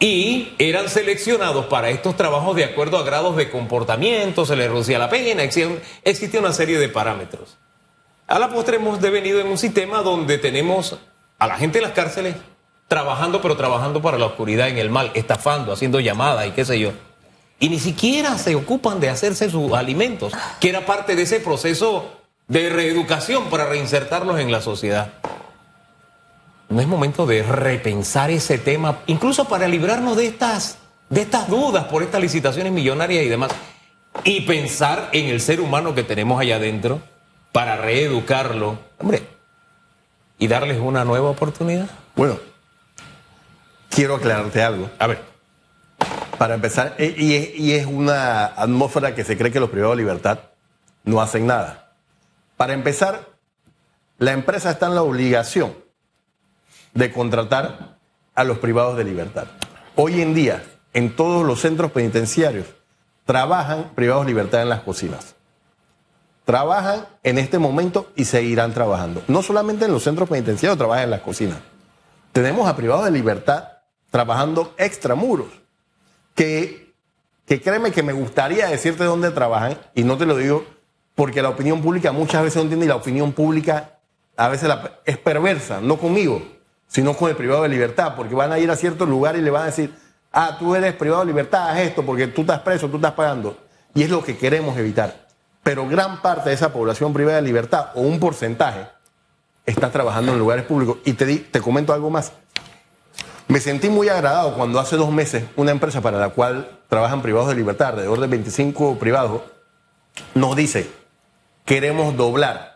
y 0.00 0.54
eran 0.58 0.88
seleccionados 0.88 1.66
para 1.66 1.90
estos 1.90 2.16
trabajos 2.16 2.56
de 2.56 2.64
acuerdo 2.64 2.98
a 2.98 3.04
grados 3.04 3.36
de 3.36 3.50
comportamiento, 3.50 4.44
se 4.44 4.56
les 4.56 4.68
reducía 4.68 4.98
la 4.98 5.08
pena, 5.08 5.44
existía 5.44 6.40
una 6.40 6.52
serie 6.52 6.78
de 6.78 6.88
parámetros. 6.88 7.58
A 8.26 8.38
la 8.40 8.48
postre 8.48 8.76
hemos 8.76 9.00
devenido 9.00 9.40
en 9.40 9.46
un 9.46 9.58
sistema 9.58 10.02
donde 10.02 10.38
tenemos 10.38 10.98
a 11.38 11.46
la 11.46 11.56
gente 11.56 11.78
en 11.78 11.84
las 11.84 11.92
cárceles 11.92 12.34
trabajando, 12.88 13.40
pero 13.40 13.56
trabajando 13.56 14.02
para 14.02 14.18
la 14.18 14.26
oscuridad, 14.26 14.68
en 14.68 14.78
el 14.78 14.90
mal, 14.90 15.12
estafando, 15.14 15.72
haciendo 15.72 16.00
llamadas 16.00 16.48
y 16.48 16.50
qué 16.50 16.64
sé 16.64 16.80
yo 16.80 16.92
y 17.60 17.68
ni 17.68 17.78
siquiera 17.78 18.36
se 18.38 18.56
ocupan 18.56 18.98
de 18.98 19.10
hacerse 19.10 19.50
sus 19.50 19.72
alimentos, 19.74 20.32
que 20.58 20.70
era 20.70 20.86
parte 20.86 21.14
de 21.14 21.22
ese 21.22 21.40
proceso 21.40 22.10
de 22.48 22.70
reeducación 22.70 23.50
para 23.50 23.66
reinsertarlos 23.66 24.40
en 24.40 24.50
la 24.50 24.62
sociedad. 24.62 25.12
No 26.70 26.80
es 26.80 26.86
momento 26.86 27.26
de 27.26 27.42
repensar 27.42 28.30
ese 28.30 28.56
tema, 28.56 29.00
incluso 29.08 29.46
para 29.46 29.66
librarnos 29.66 30.16
de 30.16 30.26
estas, 30.26 30.78
de 31.08 31.22
estas 31.22 31.48
dudas 31.48 31.86
por 31.86 32.04
estas 32.04 32.20
licitaciones 32.20 32.72
millonarias 32.72 33.24
y 33.24 33.28
demás, 33.28 33.50
y 34.22 34.42
pensar 34.42 35.08
en 35.10 35.26
el 35.26 35.40
ser 35.40 35.60
humano 35.60 35.96
que 35.96 36.04
tenemos 36.04 36.40
allá 36.40 36.56
adentro 36.56 37.02
para 37.50 37.76
reeducarlo, 37.76 38.78
hombre, 39.00 39.26
y 40.38 40.46
darles 40.46 40.78
una 40.78 41.04
nueva 41.04 41.30
oportunidad. 41.30 41.90
Bueno, 42.14 42.38
quiero 43.88 44.14
aclararte 44.14 44.62
algo. 44.62 44.90
A 45.00 45.08
ver. 45.08 45.22
Para 46.38 46.54
empezar, 46.54 46.94
e, 46.98 47.52
y 47.58 47.72
es, 47.72 47.84
una 47.84 48.46
atmósfera 48.46 49.14
que 49.16 49.24
se 49.24 49.36
cree 49.36 49.50
que 49.50 49.60
los 49.60 49.70
privados 49.70 49.96
de 49.96 50.04
libertad 50.04 50.38
no 51.02 51.20
hacen 51.20 51.48
nada. 51.48 51.92
Para 52.56 52.74
empezar, 52.74 53.28
la 54.18 54.30
empresa 54.32 54.70
está 54.70 54.86
en 54.86 54.94
la 54.94 55.02
obligación 55.02 55.74
de 56.94 57.12
contratar 57.12 57.98
a 58.34 58.44
los 58.44 58.58
privados 58.58 58.96
de 58.96 59.04
libertad. 59.04 59.46
Hoy 59.96 60.20
en 60.22 60.34
día, 60.34 60.62
en 60.92 61.14
todos 61.14 61.44
los 61.46 61.60
centros 61.60 61.92
penitenciarios, 61.92 62.66
trabajan 63.24 63.90
privados 63.94 64.24
de 64.24 64.32
libertad 64.32 64.62
en 64.62 64.68
las 64.68 64.80
cocinas. 64.80 65.34
trabajan 66.44 67.06
en 67.22 67.38
este 67.38 67.58
momento 67.60 68.10
y 68.16 68.24
seguirán 68.24 68.72
trabajando. 68.74 69.22
No 69.28 69.40
solamente 69.42 69.84
en 69.84 69.92
los 69.92 70.02
centros 70.02 70.28
penitenciarios, 70.28 70.76
trabajan 70.78 71.04
en 71.04 71.10
las 71.10 71.20
cocinas. 71.20 71.58
Tenemos 72.32 72.68
a 72.68 72.74
privados 72.74 73.04
de 73.04 73.12
libertad 73.12 73.68
trabajando 74.10 74.74
extramuros, 74.76 75.46
que, 76.34 76.92
que 77.46 77.60
créeme 77.60 77.92
que 77.92 78.02
me 78.02 78.12
gustaría 78.12 78.66
decirte 78.66 79.04
dónde 79.04 79.30
trabajan, 79.30 79.78
y 79.94 80.02
no 80.02 80.16
te 80.18 80.26
lo 80.26 80.36
digo 80.36 80.64
porque 81.14 81.42
la 81.42 81.50
opinión 81.50 81.82
pública 81.82 82.10
muchas 82.10 82.42
veces 82.42 82.56
no 82.56 82.62
entiende 82.62 82.86
y 82.86 82.88
la 82.88 82.96
opinión 82.96 83.32
pública 83.32 83.98
a 84.36 84.48
veces 84.48 84.68
la- 84.68 84.98
es 85.04 85.18
perversa, 85.18 85.80
no 85.80 85.98
conmigo, 85.98 86.42
sino 86.90 87.14
con 87.14 87.30
el 87.30 87.36
privado 87.36 87.62
de 87.62 87.68
libertad, 87.68 88.14
porque 88.16 88.34
van 88.34 88.50
a 88.52 88.58
ir 88.58 88.68
a 88.68 88.74
ciertos 88.74 89.08
lugares 89.08 89.40
y 89.40 89.44
le 89.44 89.50
van 89.50 89.62
a 89.62 89.66
decir, 89.66 89.94
ah, 90.32 90.56
tú 90.58 90.74
eres 90.74 90.92
privado 90.94 91.20
de 91.20 91.28
libertad, 91.28 91.70
haz 91.70 91.78
esto, 91.78 92.04
porque 92.04 92.26
tú 92.26 92.40
estás 92.40 92.60
preso, 92.60 92.88
tú 92.88 92.96
estás 92.96 93.12
pagando. 93.12 93.56
Y 93.94 94.02
es 94.02 94.10
lo 94.10 94.24
que 94.24 94.36
queremos 94.36 94.76
evitar. 94.76 95.28
Pero 95.62 95.86
gran 95.86 96.20
parte 96.20 96.48
de 96.48 96.56
esa 96.56 96.72
población 96.72 97.12
privada 97.12 97.36
de 97.36 97.42
libertad, 97.42 97.90
o 97.94 98.00
un 98.00 98.18
porcentaje, 98.18 98.88
está 99.64 99.90
trabajando 99.92 100.32
en 100.32 100.40
lugares 100.40 100.64
públicos. 100.64 100.98
Y 101.04 101.12
te, 101.12 101.36
te 101.36 101.60
comento 101.60 101.92
algo 101.92 102.10
más. 102.10 102.32
Me 103.46 103.60
sentí 103.60 103.88
muy 103.88 104.08
agradado 104.08 104.54
cuando 104.54 104.80
hace 104.80 104.96
dos 104.96 105.12
meses 105.12 105.44
una 105.54 105.70
empresa 105.70 106.00
para 106.00 106.18
la 106.18 106.30
cual 106.30 106.80
trabajan 106.88 107.22
privados 107.22 107.50
de 107.50 107.54
libertad, 107.54 107.90
alrededor 107.90 108.18
de 108.18 108.26
25 108.26 108.98
privados, 108.98 109.42
nos 110.34 110.56
dice, 110.56 110.90
queremos 111.64 112.16
doblar 112.16 112.69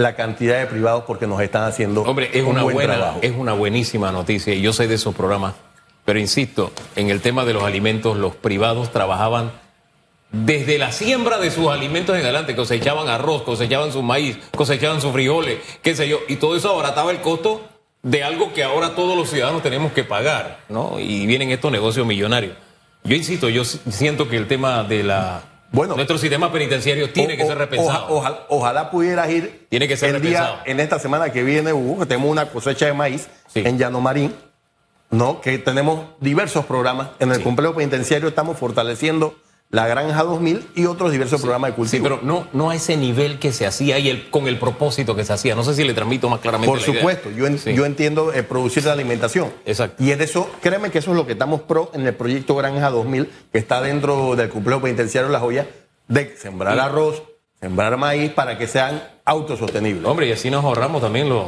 la 0.00 0.14
cantidad 0.16 0.58
de 0.58 0.66
privados 0.66 1.04
porque 1.06 1.26
nos 1.26 1.40
están 1.42 1.64
haciendo 1.64 2.02
Hombre, 2.02 2.30
es 2.32 2.42
un 2.42 2.50
una 2.50 2.62
buen 2.62 2.74
buena, 2.74 2.94
trabajo. 2.96 3.18
es 3.22 3.32
una 3.36 3.52
buenísima 3.52 4.10
noticia 4.12 4.54
y 4.54 4.60
yo 4.62 4.72
sé 4.72 4.88
de 4.88 4.94
esos 4.94 5.14
programas, 5.14 5.54
pero 6.04 6.18
insisto, 6.18 6.72
en 6.96 7.10
el 7.10 7.20
tema 7.20 7.44
de 7.44 7.52
los 7.52 7.62
alimentos, 7.62 8.16
los 8.16 8.34
privados 8.34 8.90
trabajaban 8.92 9.52
desde 10.32 10.78
la 10.78 10.92
siembra 10.92 11.38
de 11.38 11.50
sus 11.50 11.68
alimentos 11.68 12.16
en 12.16 12.22
adelante, 12.22 12.54
cosechaban 12.54 13.08
arroz, 13.08 13.42
cosechaban 13.42 13.92
su 13.92 14.02
maíz, 14.02 14.38
cosechaban 14.56 15.00
sus 15.00 15.12
frijoles, 15.12 15.58
qué 15.82 15.94
sé 15.96 16.08
yo, 16.08 16.20
y 16.28 16.36
todo 16.36 16.56
eso 16.56 16.70
abarataba 16.70 17.10
el 17.10 17.20
costo 17.20 17.62
de 18.02 18.22
algo 18.22 18.52
que 18.54 18.62
ahora 18.64 18.94
todos 18.94 19.16
los 19.18 19.28
ciudadanos 19.28 19.62
tenemos 19.62 19.92
que 19.92 20.04
pagar, 20.04 20.60
¿no? 20.68 20.98
Y 21.00 21.26
vienen 21.26 21.50
estos 21.50 21.70
negocios 21.72 22.06
millonarios. 22.06 22.56
Yo 23.02 23.16
insisto, 23.16 23.48
yo 23.48 23.64
si- 23.64 23.80
siento 23.90 24.28
que 24.28 24.36
el 24.36 24.46
tema 24.46 24.84
de 24.84 25.02
la 25.02 25.42
Bueno. 25.72 25.94
nuestro 25.94 26.18
sistema 26.18 26.50
penitenciario 26.52 27.10
tiene 27.12 27.34
O- 27.34 27.36
que 27.36 27.46
ser 27.46 27.56
repensado. 27.58 28.06
oja- 28.08 28.12
ojalá, 28.12 28.38
ojalá 28.48 28.90
pudieras 28.90 29.30
ir 29.30 29.66
Tiene 29.68 29.86
que 29.86 29.96
ser 29.96 30.14
el 30.14 30.20
día, 30.22 30.40
repensado. 30.40 30.62
en 30.66 30.80
esta 30.80 30.98
semana 30.98 31.30
que 31.30 31.42
viene, 31.44 31.72
Hugo, 31.72 32.00
que 32.00 32.06
tenemos 32.06 32.30
una 32.30 32.46
cosecha 32.46 32.86
de 32.86 32.92
maíz 32.92 33.28
Sí. 33.48 33.62
en 33.64 33.78
Llano 33.78 34.00
Marín, 34.00 34.34
¿no? 35.10 35.40
que 35.40 35.58
tenemos 35.58 36.06
diversos 36.20 36.64
programas. 36.66 37.10
En 37.20 37.30
el 37.30 37.36
Sí. 37.38 37.42
complejo 37.42 37.74
penitenciario 37.74 38.28
estamos 38.28 38.58
fortaleciendo 38.58 39.34
la 39.70 39.86
Granja 39.86 40.24
2000 40.24 40.66
y 40.74 40.86
otros 40.86 41.12
diversos 41.12 41.40
programas 41.40 41.70
de 41.70 41.76
cultivo. 41.76 41.96
Sí, 41.98 42.02
pero 42.02 42.20
no, 42.22 42.48
no 42.52 42.70
a 42.70 42.74
ese 42.74 42.96
nivel 42.96 43.38
que 43.38 43.52
se 43.52 43.66
hacía 43.66 43.98
y 44.00 44.08
el, 44.08 44.28
con 44.30 44.48
el 44.48 44.58
propósito 44.58 45.14
que 45.14 45.24
se 45.24 45.32
hacía. 45.32 45.54
No 45.54 45.62
sé 45.62 45.74
si 45.74 45.84
le 45.84 45.94
transmito 45.94 46.28
más 46.28 46.40
claramente. 46.40 46.68
Por 46.70 46.80
la 46.80 46.84
idea. 46.88 47.00
supuesto, 47.00 47.30
yo, 47.30 47.46
en- 47.46 47.58
Sí. 47.58 47.72
yo 47.74 47.84
entiendo 47.86 48.32
eh, 48.32 48.42
producir 48.42 48.84
la 48.84 48.92
alimentación. 48.94 49.52
Exacto. 49.64 50.02
Y 50.02 50.10
en 50.10 50.20
eso, 50.22 50.50
créeme 50.60 50.90
que 50.90 50.98
eso 50.98 51.12
es 51.12 51.16
lo 51.16 51.24
que 51.24 51.32
estamos 51.34 51.60
pro 51.62 51.90
en 51.94 52.04
el 52.06 52.14
proyecto 52.14 52.56
Granja 52.56 52.90
2000, 52.90 53.30
que 53.52 53.58
está 53.58 53.80
dentro 53.80 54.34
del 54.34 54.48
complejo 54.48 54.80
penitenciario 54.80 55.30
La 55.30 55.38
Joya, 55.38 55.68
de 56.08 56.36
sembrar 56.36 56.74
Sí. 56.74 56.80
arroz, 56.80 57.22
sembrar 57.60 57.96
maíz 57.96 58.32
para 58.32 58.58
que 58.58 58.66
sean 58.66 59.00
autosostenibles. 59.24 60.04
Hombre, 60.04 60.26
y 60.26 60.32
así 60.32 60.50
nos 60.50 60.64
ahorramos 60.64 61.00
también 61.00 61.28
los 61.28 61.44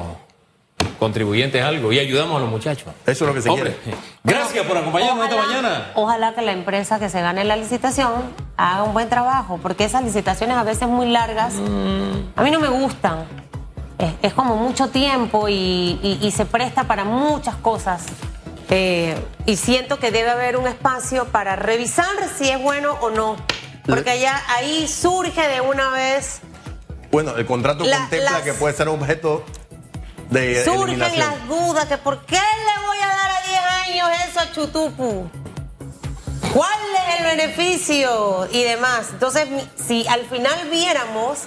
contribuyentes 1.02 1.62
algo 1.64 1.92
y 1.92 1.98
ayudamos 1.98 2.36
a 2.36 2.40
los 2.40 2.48
muchachos. 2.48 2.86
Eso 3.06 3.24
es 3.24 3.28
lo 3.28 3.34
que 3.34 3.42
se 3.42 3.50
Hombre, 3.50 3.76
quiere. 3.82 3.98
gracias 4.22 4.64
por 4.64 4.76
acompañarnos 4.76 5.24
esta 5.24 5.36
Ojalá- 5.36 5.48
mañana. 5.62 5.90
Ojalá 5.96 6.34
que 6.34 6.42
la 6.42 6.52
empresa 6.52 7.00
que 7.00 7.08
se 7.08 7.20
gane 7.20 7.42
la 7.42 7.56
licitación 7.56 8.12
haga 8.56 8.84
un 8.84 8.92
buen 8.92 9.08
trabajo, 9.08 9.58
porque 9.60 9.82
esas 9.84 10.04
licitaciones 10.04 10.56
a 10.56 10.62
veces 10.62 10.86
muy 10.86 11.08
largas, 11.08 11.54
Mm. 11.54 12.30
a 12.36 12.42
mí 12.44 12.50
no 12.52 12.60
me 12.60 12.68
gustan. 12.68 13.24
Es, 13.98 14.12
es 14.22 14.32
como 14.32 14.54
mucho 14.56 14.88
tiempo 14.90 15.48
y, 15.48 15.98
y- 16.02 16.18
y 16.22 16.30
se 16.30 16.44
presta 16.46 16.84
para 16.84 17.02
muchas 17.04 17.56
cosas. 17.56 18.04
Eh, 18.70 19.16
y 19.44 19.56
siento 19.56 19.98
que 19.98 20.10
debe 20.12 20.30
haber 20.30 20.56
un 20.56 20.66
espacio 20.68 21.26
para 21.26 21.56
revisar 21.56 22.06
si 22.38 22.48
es 22.48 22.62
bueno 22.62 22.92
o 23.00 23.10
no. 23.10 23.36
Porque 23.86 24.20
ya 24.20 24.40
ahí 24.56 24.86
surge 24.86 25.48
de 25.48 25.60
una 25.60 25.90
vez, 25.90 26.40
Bueno, 27.10 27.36
el 27.36 27.44
contrato 27.44 27.84
La- 27.84 27.98
contempla 27.98 28.30
las- 28.30 28.42
que 28.42 28.54
puede 28.54 28.72
ser 28.74 28.88
objeto 28.88 29.44
de 30.32 30.64
surgen 30.64 30.98
las 30.98 31.46
dudas 31.46 31.86
que 31.86 31.98
por 31.98 32.24
qué 32.24 32.36
le 32.36 32.86
voy 32.86 32.96
a 33.02 33.06
dar 33.06 33.30
a 33.30 33.42
10 33.46 33.60
años 33.88 34.08
eso 34.28 34.40
a 34.40 34.52
Chutupu. 34.52 35.30
¿Cuál 36.54 36.80
es 37.08 37.20
el 37.20 37.24
beneficio 37.36 38.48
y 38.50 38.62
demás? 38.62 39.08
Entonces, 39.12 39.48
si 39.76 40.06
al 40.08 40.24
final 40.26 40.68
viéramos 40.70 41.40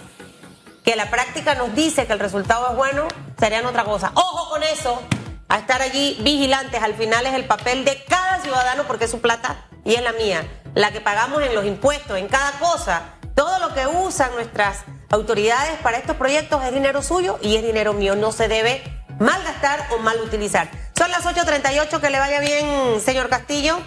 que 0.83 0.95
la 0.95 1.09
práctica 1.09 1.55
nos 1.55 1.73
dice 1.75 2.05
que 2.05 2.13
el 2.13 2.19
resultado 2.19 2.69
es 2.69 2.75
bueno, 2.75 3.07
serían 3.39 3.65
otra 3.65 3.83
cosa. 3.83 4.11
Ojo 4.13 4.49
con 4.49 4.63
eso, 4.63 5.01
a 5.47 5.57
estar 5.57 5.81
allí 5.81 6.17
vigilantes. 6.21 6.81
Al 6.81 6.95
final 6.95 7.25
es 7.25 7.33
el 7.33 7.45
papel 7.45 7.85
de 7.85 8.03
cada 8.07 8.39
ciudadano 8.41 8.83
porque 8.85 9.05
es 9.05 9.11
su 9.11 9.19
plata 9.19 9.65
y 9.83 9.95
es 9.95 10.03
la 10.03 10.13
mía. 10.13 10.47
La 10.75 10.91
que 10.91 11.01
pagamos 11.01 11.41
en 11.43 11.55
los 11.55 11.65
impuestos, 11.65 12.17
en 12.17 12.27
cada 12.27 12.51
cosa. 12.59 13.13
Todo 13.35 13.59
lo 13.59 13.73
que 13.73 13.85
usan 13.87 14.33
nuestras 14.35 14.85
autoridades 15.15 15.77
para 15.81 15.97
estos 15.97 16.15
proyectos 16.15 16.63
es 16.63 16.73
dinero 16.73 17.01
suyo 17.01 17.39
y 17.41 17.55
es 17.55 17.63
dinero 17.63 17.93
mío. 17.93 18.15
No 18.15 18.31
se 18.31 18.47
debe 18.47 18.83
malgastar 19.19 19.87
o 19.91 19.97
mal 19.99 20.19
utilizar. 20.21 20.69
Son 20.97 21.09
las 21.09 21.25
8.38, 21.25 21.99
que 21.99 22.09
le 22.09 22.19
vaya 22.19 22.39
bien, 22.39 23.01
señor 23.01 23.29
Castillo. 23.29 23.79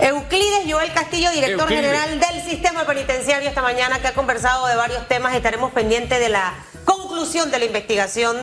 Euclides 0.00 0.64
Joel 0.68 0.92
Castillo, 0.92 1.30
director 1.32 1.62
Euclides. 1.62 1.84
general 1.84 2.20
del 2.20 2.42
sistema 2.44 2.84
penitenciario 2.84 3.48
esta 3.48 3.62
mañana, 3.62 4.00
que 4.00 4.06
ha 4.08 4.14
conversado 4.14 4.66
de 4.68 4.76
varios 4.76 5.06
temas. 5.08 5.34
Estaremos 5.34 5.72
pendientes 5.72 6.20
de 6.20 6.28
la 6.28 6.54
conclusión 6.84 7.50
de 7.50 7.58
la 7.58 7.64
investigación. 7.64 8.36